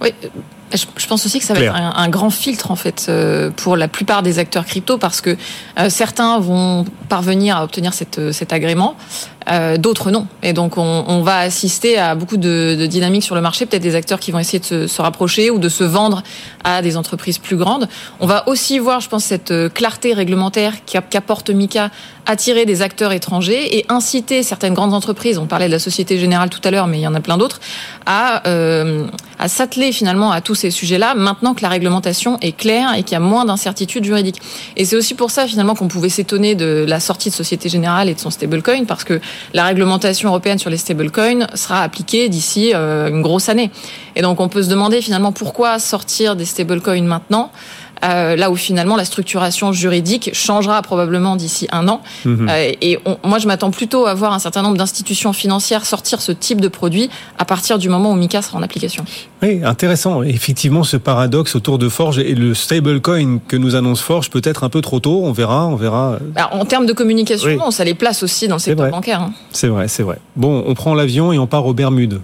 Oui, 0.00 0.10
je 0.72 1.06
pense 1.06 1.26
aussi 1.26 1.38
que 1.38 1.44
ça 1.44 1.54
va 1.54 1.60
être 1.60 1.74
un, 1.74 2.08
grand 2.08 2.30
filtre 2.30 2.70
en 2.70 2.76
fait 2.76 3.06
euh, 3.08 3.50
pour 3.50 3.76
la 3.76 3.88
plupart 3.88 4.22
des 4.22 4.38
acteurs 4.38 4.64
crypto 4.64 4.98
parce 4.98 5.20
que 5.20 5.36
euh, 5.78 5.90
certains 5.90 6.38
vont 6.38 6.84
parvenir 7.08 7.56
à 7.56 7.64
obtenir 7.64 7.94
cette, 7.94 8.18
euh, 8.18 8.32
cet 8.32 8.52
agrément, 8.52 8.96
d'autres 9.78 10.10
non. 10.10 10.26
Et 10.42 10.52
donc 10.52 10.78
on, 10.78 11.04
on, 11.08 11.22
va 11.22 11.38
assister 11.38 11.98
à 11.98 12.14
beaucoup 12.14 12.36
de, 12.36 12.76
de 12.78 12.86
dynamiques 12.86 13.24
sur 13.24 13.34
le 13.34 13.40
marché, 13.40 13.66
peut-être 13.66 13.82
des 13.82 13.94
acteurs 13.94 14.20
qui 14.20 14.30
vont 14.30 14.38
essayer 14.38 14.60
de 14.60 14.64
se, 14.64 14.86
se, 14.86 15.02
rapprocher 15.02 15.50
ou 15.50 15.58
de 15.58 15.68
se 15.68 15.82
vendre 15.82 16.22
à 16.62 16.82
des 16.82 16.96
entreprises 16.96 17.38
plus 17.38 17.56
grandes. 17.56 17.88
On 18.20 18.26
va 18.26 18.48
aussi 18.48 18.78
voir, 18.78 19.00
je 19.00 19.08
pense, 19.08 19.24
cette 19.24 19.52
clarté 19.74 20.12
réglementaire 20.12 20.74
qu'apporte 20.84 21.50
Mika 21.50 21.90
attirer 22.26 22.64
des 22.64 22.82
acteurs 22.82 23.12
étrangers 23.12 23.78
et 23.78 23.86
inciter 23.88 24.42
certaines 24.42 24.74
grandes 24.74 24.94
entreprises, 24.94 25.38
on 25.38 25.46
parlait 25.46 25.66
de 25.66 25.72
la 25.72 25.78
Société 25.78 26.18
Générale 26.18 26.48
tout 26.48 26.60
à 26.62 26.70
l'heure, 26.70 26.86
mais 26.86 26.98
il 26.98 27.02
y 27.02 27.06
en 27.06 27.14
a 27.14 27.20
plein 27.20 27.36
d'autres, 27.36 27.60
à, 28.06 28.46
euh, 28.48 29.06
à 29.38 29.48
s'atteler 29.48 29.90
finalement 29.90 30.30
à 30.30 30.40
tous 30.40 30.54
ces 30.54 30.70
sujets-là, 30.70 31.14
maintenant 31.14 31.54
que 31.54 31.62
la 31.62 31.68
réglementation 31.68 32.38
est 32.40 32.52
claire 32.52 32.94
et 32.94 33.02
qu'il 33.02 33.12
y 33.12 33.16
a 33.16 33.20
moins 33.20 33.44
d'incertitudes 33.44 34.04
juridiques. 34.04 34.40
Et 34.76 34.84
c'est 34.84 34.96
aussi 34.96 35.14
pour 35.14 35.30
ça 35.30 35.46
finalement 35.46 35.74
qu'on 35.74 35.88
pouvait 35.88 36.08
s'étonner 36.08 36.54
de 36.54 36.84
la 36.86 37.00
sortie 37.00 37.30
de 37.30 37.34
Société 37.34 37.68
Générale 37.68 38.08
et 38.08 38.14
de 38.14 38.20
son 38.20 38.30
stablecoin, 38.30 38.84
parce 38.84 39.04
que 39.04 39.20
la 39.54 39.64
réglementation 39.64 40.28
européenne 40.28 40.58
sur 40.58 40.70
les 40.70 40.76
stablecoins 40.76 41.46
sera 41.54 41.82
appliquée 41.82 42.28
d'ici 42.28 42.72
euh, 42.74 43.08
une 43.08 43.22
grosse 43.22 43.48
année. 43.48 43.70
Et 44.16 44.22
donc 44.22 44.40
on 44.40 44.48
peut 44.48 44.62
se 44.62 44.68
demander 44.68 45.00
finalement 45.02 45.32
pourquoi 45.32 45.78
sortir 45.78 46.36
des 46.36 46.44
stablecoins 46.44 47.02
maintenant? 47.02 47.50
Euh, 48.04 48.36
là 48.36 48.50
où 48.50 48.56
finalement 48.56 48.96
la 48.96 49.04
structuration 49.04 49.72
juridique 49.72 50.30
changera 50.32 50.80
probablement 50.82 51.36
d'ici 51.36 51.68
un 51.72 51.88
an. 51.88 52.00
Mhm. 52.24 52.48
Euh, 52.48 52.72
et 52.80 52.98
moi, 53.24 53.38
je 53.38 53.46
m'attends 53.46 53.70
plutôt 53.70 54.06
à 54.06 54.14
voir 54.14 54.32
un 54.32 54.38
certain 54.38 54.62
nombre 54.62 54.76
d'institutions 54.76 55.32
financières 55.32 55.84
sortir 55.84 56.20
ce 56.20 56.32
type 56.32 56.60
de 56.60 56.68
produit 56.68 57.10
à 57.38 57.44
partir 57.44 57.78
du 57.78 57.88
moment 57.88 58.12
où 58.12 58.16
MICA 58.16 58.42
sera 58.42 58.58
en 58.58 58.62
application. 58.62 59.04
Oui, 59.42 59.60
intéressant. 59.64 60.22
Effectivement, 60.22 60.84
ce 60.84 60.96
paradoxe 60.96 61.54
autour 61.54 61.78
de 61.78 61.88
Forge 61.88 62.18
et 62.18 62.34
le 62.34 62.54
stablecoin 62.54 63.38
que 63.46 63.56
nous 63.56 63.74
annonce 63.74 64.00
Forge 64.00 64.30
peut 64.30 64.42
être 64.44 64.64
un 64.64 64.68
peu 64.68 64.80
trop 64.80 65.00
tôt. 65.00 65.22
On 65.24 65.32
verra, 65.32 65.66
on 65.66 65.76
verra. 65.76 66.18
Bah, 66.34 66.50
en 66.52 66.64
termes 66.64 66.86
de 66.86 66.92
communication, 66.92 67.70
ça 67.70 67.84
les 67.84 67.94
place 67.94 68.22
aussi 68.22 68.48
dans 68.48 68.56
le 68.56 68.60
secteur 68.60 68.90
bancaire. 68.90 69.20
Hein. 69.20 69.32
C'est 69.52 69.68
vrai, 69.68 69.88
c'est 69.88 70.02
vrai. 70.02 70.18
Bon, 70.36 70.64
on 70.66 70.74
prend 70.74 70.94
l'avion 70.94 71.32
et 71.32 71.38
on 71.38 71.46
part 71.46 71.66
aux 71.66 71.74
Bermudes. 71.74 72.20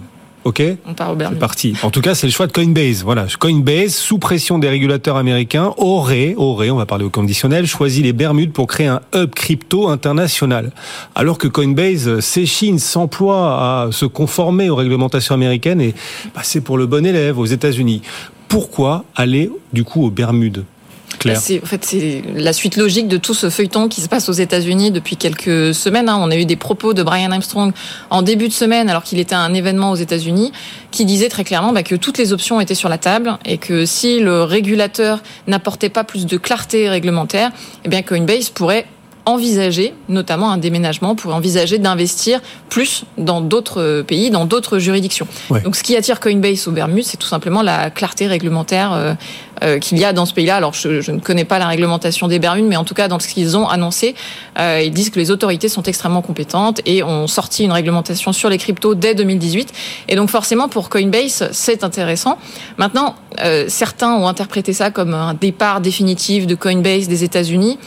Ok 0.47 0.63
On 0.85 0.93
part 0.93 1.11
au 1.11 1.17
C'est 1.19 1.39
parti. 1.39 1.73
En 1.83 1.91
tout 1.91 1.99
cas, 1.99 2.15
c'est 2.15 2.25
le 2.25 2.31
choix 2.31 2.47
de 2.47 2.53
Coinbase. 2.53 3.03
Voilà, 3.03 3.25
Coinbase, 3.37 3.93
sous 3.93 4.17
pression 4.17 4.59
des 4.59 4.69
régulateurs 4.69 5.17
américains, 5.17 5.73
aurait, 5.75 6.35
aurait, 6.37 6.69
on 6.69 6.77
va 6.77 6.85
parler 6.85 7.03
au 7.03 7.09
conditionnel, 7.09 7.67
choisi 7.67 8.01
les 8.01 8.13
Bermudes 8.13 8.53
pour 8.53 8.65
créer 8.65 8.87
un 8.87 9.01
hub 9.13 9.31
crypto 9.35 9.89
international. 9.89 10.71
Alors 11.15 11.37
que 11.37 11.49
Coinbase 11.49 12.21
s'échine, 12.21 12.79
s'emploie 12.79 13.57
à 13.59 13.91
se 13.91 14.05
conformer 14.05 14.69
aux 14.69 14.75
réglementations 14.75 15.35
américaines 15.35 15.81
et 15.81 15.93
passer 16.33 16.61
pour 16.61 16.77
le 16.77 16.85
bon 16.85 17.05
élève 17.05 17.37
aux 17.37 17.45
États-Unis. 17.45 18.01
Pourquoi 18.47 19.03
aller 19.17 19.51
du 19.73 19.83
coup 19.83 20.05
aux 20.05 20.11
Bermudes? 20.11 20.63
C'est 21.35 21.61
en 21.61 21.65
fait 21.65 21.83
c'est 21.85 22.23
la 22.33 22.53
suite 22.53 22.77
logique 22.77 23.07
de 23.07 23.17
tout 23.17 23.33
ce 23.33 23.49
feuilleton 23.49 23.87
qui 23.87 24.01
se 24.01 24.09
passe 24.09 24.29
aux 24.29 24.33
États-Unis 24.33 24.91
depuis 24.91 25.17
quelques 25.17 25.73
semaines. 25.73 26.09
Hein. 26.09 26.17
On 26.21 26.31
a 26.31 26.35
eu 26.35 26.45
des 26.45 26.55
propos 26.55 26.93
de 26.93 27.03
Brian 27.03 27.31
Armstrong 27.31 27.73
en 28.09 28.21
début 28.21 28.47
de 28.47 28.53
semaine, 28.53 28.89
alors 28.89 29.03
qu'il 29.03 29.19
était 29.19 29.35
à 29.35 29.39
un 29.39 29.53
événement 29.53 29.91
aux 29.91 29.95
États-Unis, 29.95 30.51
qui 30.91 31.05
disait 31.05 31.29
très 31.29 31.43
clairement 31.43 31.73
bah, 31.73 31.83
que 31.83 31.95
toutes 31.95 32.17
les 32.17 32.33
options 32.33 32.59
étaient 32.59 32.75
sur 32.75 32.89
la 32.89 32.97
table 32.97 33.37
et 33.45 33.57
que 33.57 33.85
si 33.85 34.19
le 34.19 34.43
régulateur 34.43 35.21
n'apportait 35.47 35.89
pas 35.89 36.03
plus 36.03 36.25
de 36.25 36.37
clarté 36.37 36.89
réglementaire, 36.89 37.51
eh 37.85 37.89
bien 37.89 38.01
Coinbase 38.01 38.49
pourrait 38.49 38.85
envisager, 39.27 39.93
notamment 40.07 40.51
un 40.51 40.57
déménagement, 40.57 41.13
pour 41.13 41.35
envisager 41.35 41.79
d'investir 41.79 42.39
plus 42.69 43.03
dans 43.17 43.41
d'autres 43.41 44.01
pays, 44.07 44.29
dans 44.29 44.45
d'autres 44.45 44.79
juridictions. 44.79 45.27
Donc, 45.65 45.75
ce 45.75 45.83
qui 45.83 45.97
attire 45.97 46.21
Coinbase 46.21 46.65
au 46.69 46.71
Bermudes, 46.71 47.03
c'est 47.03 47.17
tout 47.17 47.27
simplement 47.27 47.61
la 47.61 47.89
clarté 47.89 48.27
réglementaire 48.27 49.17
euh, 49.63 49.67
euh, 49.67 49.79
qu'il 49.79 49.97
y 49.97 50.05
a 50.05 50.13
dans 50.13 50.25
ce 50.25 50.33
pays-là. 50.33 50.55
Alors, 50.55 50.73
je, 50.73 51.11
ne 51.11 51.19
connais 51.19 51.45
pas 51.45 51.59
la 51.59 51.67
réglementation 51.67 52.27
des 52.27 52.39
Bermudes, 52.39 52.65
mais 52.65 52.77
en 52.77 52.83
tout 52.83 52.93
cas, 52.93 53.07
dans 53.07 53.19
ce 53.19 53.27
qu'ils 53.27 53.57
ont 53.57 53.67
annoncé, 53.67 54.15
euh, 54.59 54.81
ils 54.83 54.91
disent 54.91 55.09
que 55.09 55.19
les 55.19 55.31
autorités 55.31 55.69
sont 55.69 55.83
extrêmement 55.83 56.21
compétentes 56.21 56.81
et 56.85 57.03
ont 57.03 57.27
sorti 57.27 57.63
une 57.63 57.71
réglementation 57.71 58.33
sur 58.33 58.49
les 58.49 58.57
cryptos 58.57 58.95
dès 58.95 59.15
2018. 59.15 59.73
Et 60.09 60.15
donc, 60.15 60.29
forcément, 60.29 60.69
pour 60.69 60.89
Coinbase, 60.89 61.49
c'est 61.51 61.83
intéressant. 61.83 62.37
Maintenant, 62.77 63.15
certains 63.67 64.13
ont 64.13 64.27
interprété 64.27 64.73
ça 64.73 64.89
comme 64.89 65.13
un 65.13 65.33
départ 65.33 65.79
définitif 65.81 66.47
de 66.47 66.55
Coinbase 66.55 67.07
des 67.07 67.23
États-Unis. 67.23 67.77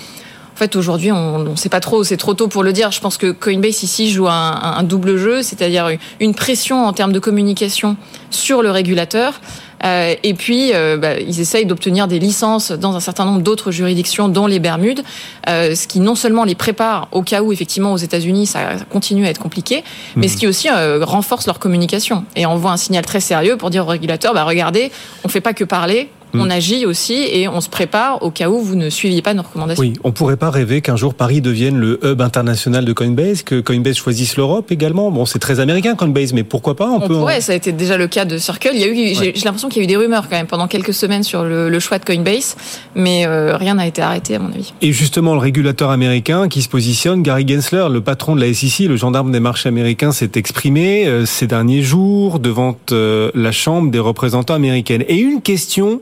En 0.54 0.56
fait, 0.56 0.76
aujourd'hui, 0.76 1.10
on 1.10 1.38
ne 1.38 1.56
sait 1.56 1.70
pas 1.70 1.80
trop, 1.80 2.04
c'est 2.04 2.18
trop 2.18 2.34
tôt 2.34 2.46
pour 2.46 2.62
le 2.62 2.72
dire. 2.72 2.90
Je 2.92 3.00
pense 3.00 3.16
que 3.16 3.30
Coinbase 3.32 3.82
ici 3.82 4.10
joue 4.10 4.28
un, 4.28 4.82
double 4.82 5.16
jeu, 5.16 5.42
c'est-à-dire 5.42 5.88
une 6.20 6.34
pression 6.34 6.84
en 6.84 6.92
termes 6.92 7.12
de 7.12 7.18
communication 7.18 7.96
sur 8.30 8.62
le 8.62 8.70
régulateur. 8.70 9.40
Euh, 9.84 10.14
et 10.22 10.34
puis, 10.34 10.72
euh, 10.74 10.96
bah, 10.96 11.18
ils 11.18 11.40
essayent 11.40 11.66
d'obtenir 11.66 12.08
des 12.08 12.18
licences 12.18 12.72
dans 12.72 12.96
un 12.96 13.00
certain 13.00 13.24
nombre 13.24 13.42
d'autres 13.42 13.70
juridictions, 13.70 14.28
dont 14.28 14.46
les 14.46 14.58
Bermudes, 14.58 15.02
euh, 15.48 15.74
ce 15.74 15.86
qui 15.86 16.00
non 16.00 16.14
seulement 16.14 16.44
les 16.44 16.54
prépare 16.54 17.08
au 17.12 17.22
cas 17.22 17.42
où, 17.42 17.52
effectivement, 17.52 17.92
aux 17.92 17.98
États-Unis, 17.98 18.46
ça 18.46 18.60
continue 18.90 19.26
à 19.26 19.30
être 19.30 19.40
compliqué, 19.40 19.82
mais 20.16 20.28
ce 20.28 20.34
mhm. 20.34 20.38
qui 20.38 20.46
aussi 20.46 20.68
renforce 20.70 21.46
leur 21.46 21.58
communication 21.58 22.24
et 22.36 22.46
envoie 22.46 22.72
un 22.72 22.76
signal 22.76 23.04
très 23.04 23.20
sérieux 23.20 23.56
pour 23.56 23.70
dire 23.70 23.84
aux 23.84 23.90
régulateurs, 23.90 24.34
bah, 24.34 24.44
regardez, 24.44 24.90
on 25.24 25.28
ne 25.28 25.32
fait 25.32 25.40
pas 25.40 25.54
que 25.54 25.64
parler, 25.64 26.10
on 26.34 26.46
mm. 26.46 26.50
agit 26.50 26.86
aussi 26.86 27.14
et 27.14 27.48
on 27.48 27.60
se 27.60 27.68
prépare 27.68 28.22
au 28.22 28.30
cas 28.30 28.48
où 28.48 28.60
vous 28.60 28.74
ne 28.74 28.90
suiviez 28.90 29.22
pas 29.22 29.34
nos 29.34 29.42
recommandations. 29.42 29.82
Oui, 29.82 29.94
on 30.04 30.12
pourrait 30.12 30.36
pas 30.36 30.50
rêver 30.50 30.80
qu'un 30.80 30.96
jour 30.96 31.14
Paris 31.14 31.40
devienne 31.40 31.78
le 31.78 31.98
hub 32.04 32.20
international 32.20 32.84
de 32.84 32.92
Coinbase, 32.92 33.42
que 33.42 33.60
Coinbase 33.60 33.96
choisisse 33.96 34.36
l'Europe 34.36 34.70
également. 34.70 35.10
Bon, 35.10 35.24
c'est 35.24 35.38
très 35.38 35.60
américain 35.60 35.94
Coinbase, 35.94 36.32
mais 36.32 36.44
pourquoi 36.44 36.76
pas 36.76 36.88
On, 36.90 37.00
peut. 37.00 37.16
Ouais, 37.16 37.40
ça 37.40 37.52
a 37.52 37.54
été 37.54 37.72
déjà 37.72 37.96
le 37.96 38.06
cas 38.06 38.24
de 38.24 38.38
Circle. 38.38 38.70
Il 38.74 38.80
y 38.80 38.84
a 38.84 38.88
eu, 38.88 39.14
j'ai 39.14 39.44
l'impression 39.44 39.68
qu'il 39.68 39.78
y 39.78 39.80
a 39.80 39.84
eu 39.84 39.88
des 39.88 39.96
rumeurs 39.96 40.28
quand 40.28 40.36
même 40.36 40.46
pendant 40.46 40.68
quelques 40.68 40.94
semaines 40.94 41.22
sur 41.22 41.44
le, 41.44 41.78
choix 41.80 41.98
de 41.98 42.04
Coinbase, 42.04 42.56
mais 42.94 43.26
euh, 43.26 43.56
rien 43.56 43.74
n'a 43.74 43.86
été 43.86 44.02
arrêté 44.02 44.34
à 44.34 44.38
mon 44.38 44.48
avis. 44.48 44.74
Et 44.82 44.92
justement, 44.92 45.32
le 45.32 45.40
régulateur 45.40 45.90
américain 45.90 46.48
qui 46.48 46.60
se 46.60 46.68
positionne, 46.68 47.22
Gary 47.22 47.48
Gensler, 47.48 47.86
le 47.90 48.00
patron 48.00 48.36
de 48.36 48.40
la 48.40 48.52
SEC, 48.52 48.86
le 48.86 48.96
gendarme 48.96 49.32
des 49.32 49.40
marchés 49.40 49.68
américains, 49.68 50.12
s'est 50.12 50.32
exprimé 50.34 51.06
euh, 51.06 51.24
ces 51.24 51.46
derniers 51.46 51.82
jours 51.82 52.38
devant 52.38 52.76
euh, 52.92 53.30
la 53.34 53.52
Chambre 53.52 53.90
des 53.90 53.98
représentants 53.98 54.54
américaines. 54.54 55.04
Et 55.08 55.16
une 55.16 55.40
question 55.40 56.00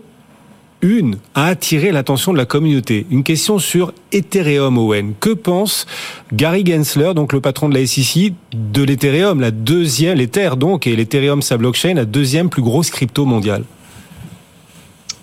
une 0.83 1.19
a 1.35 1.47
attiré 1.47 1.93
l'attention 1.93 2.33
de 2.33 2.39
la 2.39 2.47
communauté. 2.47 3.07
Une 3.11 3.25
question 3.25 3.59
sur 3.59 3.93
Ethereum, 4.13 4.79
Owen. 4.79 5.15
Que 5.19 5.31
pense 5.31 5.87
Gary 6.33 6.65
Gensler, 6.65 7.15
donc 7.15 7.33
le 7.33 7.41
patron 7.41 7.69
de 7.69 7.75
la 7.75 7.87
SEC, 7.87 8.33
de 8.53 8.83
l'Ethereum, 8.83 9.41
la 9.41 9.51
deuxième, 9.51 10.19
l'Ether 10.19 10.51
donc, 10.57 10.87
et 10.87 10.97
l'Ethereum, 10.97 11.43
sa 11.43 11.57
blockchain, 11.57 11.95
la 11.95 12.05
deuxième 12.05 12.49
plus 12.49 12.63
grosse 12.63 12.91
crypto 12.91 13.25
mondiale? 13.25 13.65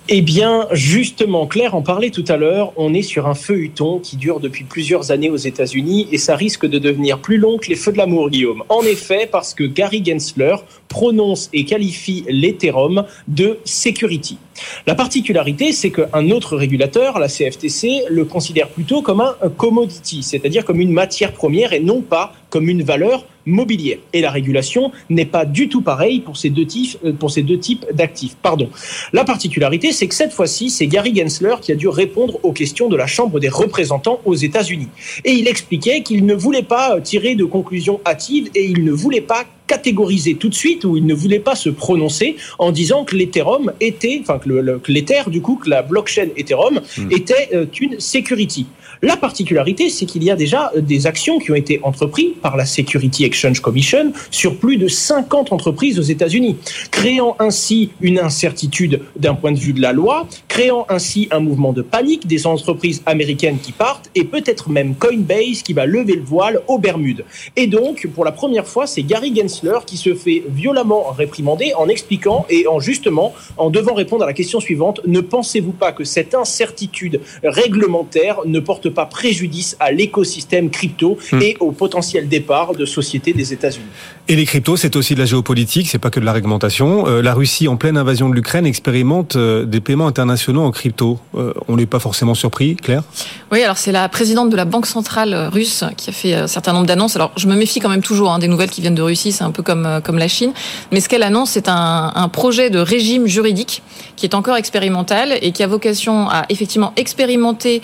Eh 0.08 0.22
bien, 0.22 0.68
justement, 0.72 1.48
Claire 1.48 1.74
en 1.74 1.82
parlait 1.82 2.12
tout 2.12 2.26
à 2.28 2.38
l'heure, 2.38 2.74
on 2.76 2.94
est 2.94 3.02
sur 3.02 3.26
un 3.26 3.34
feuilleton 3.34 3.98
qui 3.98 4.18
dure 4.18 4.40
depuis 4.40 4.64
plusieurs 4.64 5.10
années 5.10 5.32
aux 5.32 5.36
États-Unis 5.36 6.08
et 6.12 6.20
ça 6.20 6.36
risque 6.36 6.68
de 6.68 6.78
devenir 6.78 7.18
plus 7.18 7.38
long 7.38 7.58
que 7.58 7.70
les 7.70 7.76
feux 7.76 7.92
de 7.92 7.98
l'amour, 7.98 8.30
Guillaume. 8.30 8.62
En 8.70 8.84
effet, 8.84 9.28
parce 9.32 9.56
que 9.56 9.64
Gary 9.64 10.04
Gensler 10.06 10.58
prononce 10.90 11.50
et 11.54 11.66
qualifie 11.66 12.24
l'Ethereum 12.30 13.06
de 13.28 13.58
security. 13.66 14.38
La 14.86 14.94
particularité, 14.94 15.72
c'est 15.72 15.90
qu'un 15.90 16.30
autre 16.30 16.56
régulateur, 16.56 17.18
la 17.18 17.28
CFTC, 17.28 18.04
le 18.08 18.26
considère 18.26 18.68
plutôt 18.68 19.02
comme 19.02 19.22
un 19.22 19.34
commodity, 19.58 20.22
c'est-à-dire 20.22 20.66
comme 20.66 20.82
une 20.82 20.94
matière 20.94 21.32
première 21.32 21.74
et 21.74 21.80
non 21.80 22.02
pas 22.02 22.32
comme 22.56 22.70
une 22.70 22.84
valeur 22.84 23.26
mobilière. 23.46 23.98
Et 24.14 24.22
la 24.22 24.32
régulation 24.32 24.94
n'est 25.10 25.26
pas 25.26 25.44
du 25.44 25.68
tout 25.68 25.82
pareille 25.82 26.22
pour 26.22 26.38
ces 26.38 26.50
deux 26.50 26.66
types, 26.66 26.98
euh, 27.04 27.12
pour 27.12 27.30
ces 27.30 27.42
deux 27.44 27.60
types 27.60 27.86
d'actifs. 27.92 28.38
Pardon. 28.42 28.70
La 29.12 29.26
particularité, 29.26 29.92
c'est 29.92 30.08
que 30.08 30.16
cette 30.16 30.32
fois-ci, 30.32 30.70
c'est 30.70 30.88
Gary 30.88 31.14
Gensler 31.14 31.56
qui 31.62 31.74
a 31.74 31.76
dû 31.76 31.90
répondre 31.90 32.40
aux 32.44 32.54
questions 32.54 32.88
de 32.88 32.96
la 32.96 33.08
Chambre 33.08 33.42
des 33.42 33.50
représentants 33.50 34.22
aux 34.24 34.36
États-Unis. 34.36 34.88
Et 35.26 35.34
il 35.34 35.50
expliquait 35.50 36.02
qu'il 36.02 36.26
ne 36.26 36.34
voulait 36.34 36.64
pas 36.64 37.02
tirer 37.02 37.36
de 37.36 37.44
conclusions 37.44 38.00
hâtives 38.06 38.50
et 38.56 38.64
il 38.64 38.86
ne 38.86 38.94
voulait 38.94 39.20
pas 39.20 39.44
catégoriser 39.68 40.36
tout 40.36 40.50
de 40.50 40.56
suite 40.56 40.86
ou 40.86 40.98
il 40.98 41.06
ne 41.06 41.14
voulait 41.14 41.40
pas 41.40 41.56
se 41.56 41.70
prononcer 41.70 42.36
en 42.60 42.72
disant 42.72 43.04
que 43.04 43.16
l'Ethereum 43.16 43.72
était, 43.82 44.20
enfin 44.22 44.40
que 44.40 44.92
l'Ether 44.92 45.24
du 45.28 45.42
coup, 45.42 45.56
que 45.56 45.70
la 45.70 45.82
blockchain 45.82 46.28
Ethereum 46.38 46.82
hmm. 46.98 47.12
était 47.12 47.50
euh, 47.54 47.66
une 47.80 48.00
security. 48.00 48.68
La 49.02 49.18
particularité, 49.18 49.90
c'est 49.90 50.06
qu'il 50.06 50.24
y 50.24 50.32
a 50.32 50.36
déjà 50.36 50.72
euh, 50.76 50.82
des 50.82 51.08
actions 51.08 51.40
qui 51.40 51.52
ont 51.52 51.56
été 51.56 51.80
entreprises 51.84 52.34
par 52.42 52.58
la 52.58 52.66
Security 52.66 53.26
Exchange 53.26 53.60
Commission 53.60 54.14
sur 54.32 54.58
plus 54.58 54.78
de 54.78 54.88
50 54.88 55.52
entreprises 55.52 56.00
aux 56.00 56.04
États-Unis, 56.04 56.58
créant 56.92 57.36
ainsi 57.40 57.92
une 58.02 58.20
incertitude 58.20 59.02
d'un 59.16 59.36
point 59.36 59.52
de 59.52 59.60
vue 59.60 59.74
de 59.74 59.82
la 59.82 59.94
loi, 59.94 60.28
créant 60.48 60.86
ainsi 60.90 61.28
un 61.32 61.40
mouvement 61.40 61.74
de 61.74 61.82
panique 61.82 62.28
des 62.28 62.48
entreprises 62.48 63.02
américaines 63.06 63.60
qui 63.62 63.72
partent 63.72 64.10
et 64.16 64.24
peut-être 64.24 64.70
même 64.70 64.96
Coinbase 64.96 65.62
qui 65.64 65.74
va 65.74 65.86
lever 65.86 66.16
le 66.16 66.24
voile 66.24 66.62
aux 66.68 66.80
Bermudes. 66.80 67.26
Et 67.56 67.68
donc, 67.68 68.08
pour 68.14 68.26
la 68.26 68.32
première 68.32 68.68
fois, 68.68 68.88
c'est 68.88 69.04
Gary 69.04 69.36
Gensler 69.36 69.55
qui 69.86 69.98
se 69.98 70.14
fait 70.14 70.44
violemment 70.50 71.12
réprimander 71.12 71.74
en 71.78 71.88
expliquant 71.88 72.46
et 72.50 72.68
en 72.68 72.80
justement 72.80 73.34
en 73.58 73.70
devant 73.70 73.94
répondre 73.94 74.24
à 74.24 74.28
la 74.28 74.34
question 74.34 74.60
suivante 74.60 75.02
ne 75.06 75.20
pensez-vous 75.20 75.72
pas 75.72 75.92
que 75.92 76.04
cette 76.04 76.36
incertitude 76.36 77.22
réglementaire 77.44 78.40
ne 78.46 78.60
porte 78.60 78.90
pas 78.90 79.06
préjudice 79.06 79.76
à 79.80 79.92
l'écosystème 79.92 80.70
crypto 80.70 81.18
hmm. 81.32 81.42
et 81.42 81.58
au 81.60 81.72
potentiel 81.72 82.28
départ 82.28 82.74
de 82.74 82.86
sociétés 82.86 83.34
des 83.34 83.54
États-Unis? 83.54 83.86
Et 84.28 84.36
les 84.36 84.46
cryptos, 84.46 84.78
c'est 84.78 84.96
aussi 84.96 85.14
de 85.14 85.20
la 85.20 85.26
géopolitique, 85.26 85.88
c'est 85.88 86.00
pas 86.00 86.10
que 86.10 86.20
de 86.20 86.26
la 86.26 86.34
réglementation. 86.34 87.06
Euh, 87.08 87.22
la 87.22 87.36
Russie, 87.36 87.68
en 87.68 87.76
pleine 87.76 87.96
invasion 87.96 88.28
de 88.28 88.34
l'Ukraine, 88.34 88.66
expérimente 88.66 89.36
euh, 89.36 89.66
des 89.66 89.82
paiements 89.82 90.08
internationaux 90.08 90.64
en 90.64 90.72
crypto. 90.72 91.20
Euh, 91.36 91.54
on 91.68 91.76
n'est 91.76 91.86
pas 91.86 92.00
forcément 92.00 92.34
surpris, 92.34 92.76
Claire? 92.76 93.04
Oui, 93.52 93.62
alors 93.62 93.78
c'est 93.78 93.92
la 93.92 94.10
présidente 94.10 94.50
de 94.50 94.56
la 94.56 94.66
Banque 94.66 94.88
centrale 94.88 95.50
russe 95.54 95.84
qui 95.96 96.10
a 96.10 96.14
fait 96.14 96.34
un 96.34 96.48
certain 96.48 96.74
nombre 96.74 96.88
d'annonces. 96.88 97.16
Alors 97.16 97.34
je 97.38 97.48
me 97.48 97.56
méfie 97.56 97.80
quand 97.80 97.90
même 97.90 98.02
toujours 98.02 98.32
hein, 98.32 98.40
des 98.40 98.48
nouvelles 98.48 98.72
qui 98.72 98.82
viennent 98.82 98.96
de 98.96 99.04
Russie, 99.04 99.32
c'est 99.32 99.44
un 99.44 99.52
peu 99.52 99.62
comme 99.62 100.02
comme 100.04 100.18
la 100.18 100.28
Chine. 100.28 100.54
Mais 100.92 101.02
ce 101.02 101.08
qu'elle 101.08 101.22
annonce, 101.22 101.52
c'est 101.52 101.70
un, 101.70 102.12
un 102.16 102.28
projet 102.28 102.72
de 102.72 102.80
régime 102.80 103.28
juridique 103.28 103.84
qui 104.16 104.26
est 104.26 104.34
encore 104.34 104.56
expérimental 104.56 105.38
et 105.40 105.52
qui 105.52 105.62
a 105.62 105.68
vocation 105.68 106.28
à 106.30 106.46
effectivement 106.50 106.94
expérimenter 106.96 107.84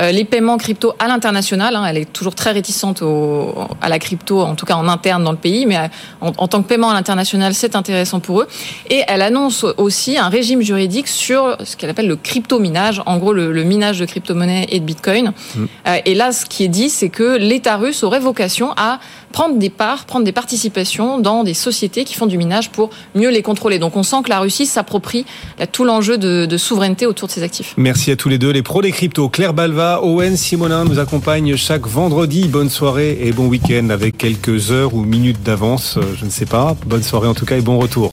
les 0.00 0.24
paiements 0.24 0.56
crypto 0.56 0.94
à 0.98 1.08
l'international. 1.08 1.76
Hein. 1.76 1.84
elle 1.86 1.98
est 1.98 2.12
toujours 2.12 2.34
très 2.34 2.52
réticente 2.52 3.02
au, 3.02 3.54
à 3.80 3.88
la 3.88 3.98
crypto, 3.98 4.40
en 4.40 4.54
tout 4.54 4.66
cas 4.66 4.74
en 4.74 4.88
interne 4.88 5.24
dans 5.24 5.32
le 5.32 5.38
pays, 5.38 5.66
mais 5.66 5.78
en, 6.20 6.48
tant 6.48 6.62
que 6.62 6.68
paiement 6.68 6.90
à 6.90 6.94
l'international, 6.94 7.54
c'est 7.54 7.76
intéressant 7.76 8.20
pour 8.20 8.40
eux. 8.40 8.48
Et 8.88 9.02
elle 9.08 9.22
annonce 9.22 9.64
aussi 9.76 10.18
un 10.18 10.28
régime 10.28 10.62
juridique 10.62 11.08
sur 11.08 11.56
ce 11.64 11.76
qu'elle 11.76 11.90
appelle 11.90 12.08
le 12.08 12.16
crypto-minage, 12.16 13.02
en 13.06 13.18
gros 13.18 13.32
le, 13.32 13.62
minage 13.64 14.00
de 14.00 14.06
crypto-monnaies 14.06 14.66
et 14.70 14.80
de 14.80 14.84
bitcoin. 14.84 15.32
Mm. 15.54 15.64
Euh, 15.86 15.96
et 16.04 16.14
là, 16.14 16.32
ce 16.32 16.46
qui 16.46 16.64
est 16.64 16.68
dit, 16.68 16.90
c'est 16.90 17.08
que 17.08 17.36
l'État 17.36 17.76
russe 17.76 18.02
aurait 18.02 18.20
vocation 18.20 18.72
à 18.76 19.00
prendre 19.32 19.58
des 19.58 19.70
parts, 19.70 20.04
prendre 20.04 20.24
des 20.24 20.32
participations 20.32 21.18
dans 21.18 21.44
des 21.44 21.54
sociétés 21.54 22.04
qui 22.04 22.14
font 22.14 22.26
du 22.26 22.36
minage 22.36 22.70
pour 22.70 22.90
mieux 23.14 23.30
les 23.30 23.42
contrôler. 23.42 23.78
Donc 23.78 23.96
on 23.96 24.02
sent 24.02 24.16
que 24.24 24.30
la 24.30 24.40
Russie 24.40 24.66
s'approprie 24.66 25.24
tout 25.72 25.84
l'enjeu 25.84 26.18
de, 26.18 26.46
de, 26.46 26.56
souveraineté 26.56 27.06
autour 27.06 27.28
de 27.28 27.32
ses 27.32 27.42
actifs. 27.42 27.74
Merci 27.76 28.10
à 28.10 28.16
tous 28.16 28.28
les 28.28 28.38
deux, 28.38 28.50
les 28.50 28.62
pros 28.62 28.82
des 28.82 28.92
cryptos. 28.92 29.28
Claire 29.28 29.54
Balva, 29.54 29.89
Owen 29.98 30.36
Simonin 30.36 30.84
nous 30.84 30.98
accompagne 30.98 31.56
chaque 31.56 31.86
vendredi. 31.86 32.48
Bonne 32.48 32.70
soirée 32.70 33.18
et 33.22 33.32
bon 33.32 33.48
week-end 33.48 33.90
avec 33.90 34.16
quelques 34.16 34.70
heures 34.70 34.94
ou 34.94 35.02
minutes 35.04 35.42
d'avance, 35.42 35.96
euh, 35.96 36.02
je 36.16 36.24
ne 36.24 36.30
sais 36.30 36.46
pas. 36.46 36.76
Bonne 36.86 37.02
soirée 37.02 37.28
en 37.28 37.34
tout 37.34 37.44
cas 37.44 37.56
et 37.56 37.60
bon 37.60 37.78
retour. 37.78 38.08